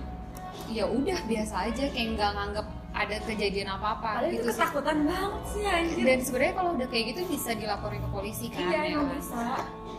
ya 0.72 0.86
udah 0.88 1.20
biasa 1.28 1.68
aja 1.68 1.84
kayak 1.91 2.08
nggak 2.16 2.32
nganggap 2.32 2.68
ada 2.91 3.18
kejadian 3.24 3.70
apa-apa 3.76 4.20
Padahal 4.20 4.32
itu 4.32 4.36
gitu 4.39 4.47
sih. 4.47 4.60
ketakutan 4.60 4.97
banget 5.08 5.43
sih 5.47 5.64
anjir. 5.64 6.04
Dan 6.04 6.20
sebenarnya 6.24 6.54
kalau 6.56 6.72
udah 6.76 6.88
kayak 6.91 7.06
gitu 7.12 7.22
bisa 7.28 7.52
dilaporin 7.56 7.99
ke 8.04 8.10
polisi 8.12 8.45
kan 8.52 8.68
iya 8.68 8.82
ya 8.84 8.99
kan? 8.99 9.08
bisa. 9.16 9.43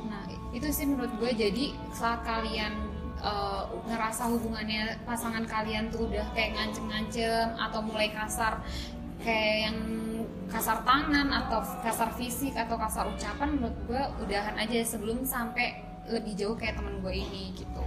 Nah, 0.09 0.25
itu 0.53 0.69
sih 0.69 0.87
menurut 0.89 1.13
gue 1.17 1.31
jadi 1.33 1.65
saat 1.93 2.21
kalian 2.25 2.73
uh, 3.25 3.65
ngerasa 3.89 4.23
hubungannya 4.29 5.01
pasangan 5.09 5.45
kalian 5.49 5.89
tuh 5.89 6.05
udah 6.09 6.25
kayak 6.37 6.53
ngancem-ngancem 6.57 7.49
atau 7.57 7.81
mulai 7.81 8.09
kasar, 8.13 8.61
kayak 9.25 9.57
yang 9.73 9.77
kasar 10.53 10.85
tangan 10.85 11.29
atau 11.33 11.65
kasar 11.81 12.13
fisik 12.13 12.53
atau 12.53 12.77
kasar 12.77 13.09
ucapan 13.09 13.57
menurut 13.57 13.77
gue 13.89 14.03
udahan 14.29 14.53
aja 14.61 14.85
sebelum 14.85 15.25
sampai 15.25 15.92
lebih 16.05 16.35
jauh 16.35 16.55
kayak 16.55 16.75
temen 16.75 16.99
gue 16.99 17.15
ini 17.15 17.55
gitu. 17.55 17.81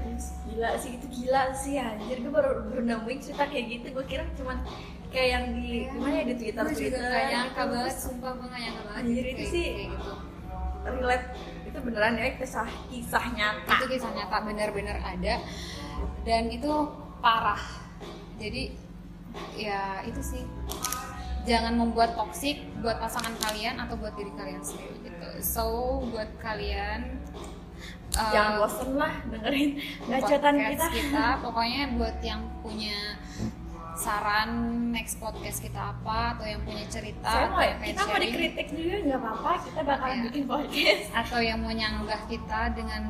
Gila 0.47 0.69
sih 0.77 0.95
itu 0.95 1.05
gila 1.11 1.51
sih 1.51 1.75
anjir. 1.75 2.19
Gue 2.19 2.31
baru, 2.31 2.63
baru 2.65 2.81
nemuin 2.81 3.19
cerita 3.19 3.43
kayak 3.45 3.65
gitu. 3.69 3.85
Gue 3.91 4.05
kira 4.05 4.23
cuman 4.33 4.63
kayak 5.11 5.27
yang 5.29 5.45
di 5.53 5.87
gimana 5.87 6.13
ya 6.13 6.23
di 6.23 6.35
twitter 6.35 6.63
gue 6.63 6.75
twitter 6.75 6.99
juga 6.99 7.07
gak 7.09 7.25
nyangka 7.29 7.61
gitu. 7.61 7.71
banget 7.71 7.95
sumpah 7.95 8.31
gue 8.33 8.47
gak 8.47 8.61
nyangka 8.61 8.81
banget 8.83 8.99
Anjir, 8.99 9.23
itu 9.23 9.35
kayak- 9.35 9.51
sih- 9.51 9.71
kayak 9.71 9.89
gitu. 9.91 10.11
relate. 10.85 11.27
Itu 11.65 11.77
beneran 11.81 12.13
ya 12.15 12.27
kisah 12.37 12.69
kisah 12.87 13.25
nyata. 13.31 13.71
Itu 13.73 13.85
kisah 13.89 14.11
nyata 14.11 14.37
benar-benar 14.41 14.97
ada. 15.01 15.33
Dan 16.23 16.43
itu 16.47 16.71
parah. 17.19 17.61
Jadi 18.37 18.63
ya 19.55 19.99
itu 20.03 20.21
sih. 20.21 20.43
Jangan 21.45 21.77
membuat 21.77 22.17
toksik 22.17 22.57
buat 22.81 22.97
pasangan 22.97 23.37
kalian 23.37 23.77
atau 23.77 23.93
buat 23.95 24.13
diri 24.13 24.33
kalian 24.33 24.61
sendiri 24.61 24.97
gitu. 25.03 25.29
So 25.41 25.65
buat 26.09 26.29
kalian 26.39 27.21
uh, 28.15 28.31
jangan 28.31 28.53
bosen 28.59 28.89
lah 28.95 29.13
dengerin 29.27 29.69
gacotan 30.07 30.53
podcast 30.55 30.91
kita. 30.91 31.25
pokoknya 31.45 31.81
buat 31.95 32.17
yang 32.19 32.41
punya 32.59 32.97
saran 33.95 34.51
next 34.91 35.23
podcast 35.23 35.63
kita 35.63 35.95
apa 35.95 36.35
atau 36.35 36.43
yang 36.43 36.59
punya 36.67 36.83
cerita 36.91 37.31
saya 37.31 37.47
mau 37.47 37.63
atau 37.63 37.79
kita 37.79 38.01
mau 38.03 38.19
dikritik 38.19 38.67
juga 38.75 38.95
nggak 39.07 39.19
apa-apa 39.23 39.51
kita 39.63 39.79
bakalan 39.87 40.15
Iya. 40.15 40.25
bikin 40.27 40.43
podcast. 40.45 41.05
Atau 41.15 41.39
yang 41.39 41.59
mau 41.63 41.71
nyanggah 41.71 42.21
kita 42.27 42.61
dengan 42.75 43.01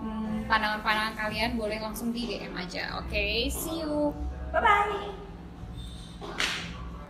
mm, 0.00 0.48
pandangan-pandangan 0.48 1.14
kalian 1.20 1.50
boleh 1.60 1.78
langsung 1.84 2.16
di 2.16 2.24
DM 2.24 2.56
aja. 2.56 2.96
Oke 2.96 3.52
see 3.52 3.84
you. 3.84 4.16
Bye 4.56 4.64
bye 4.64 6.55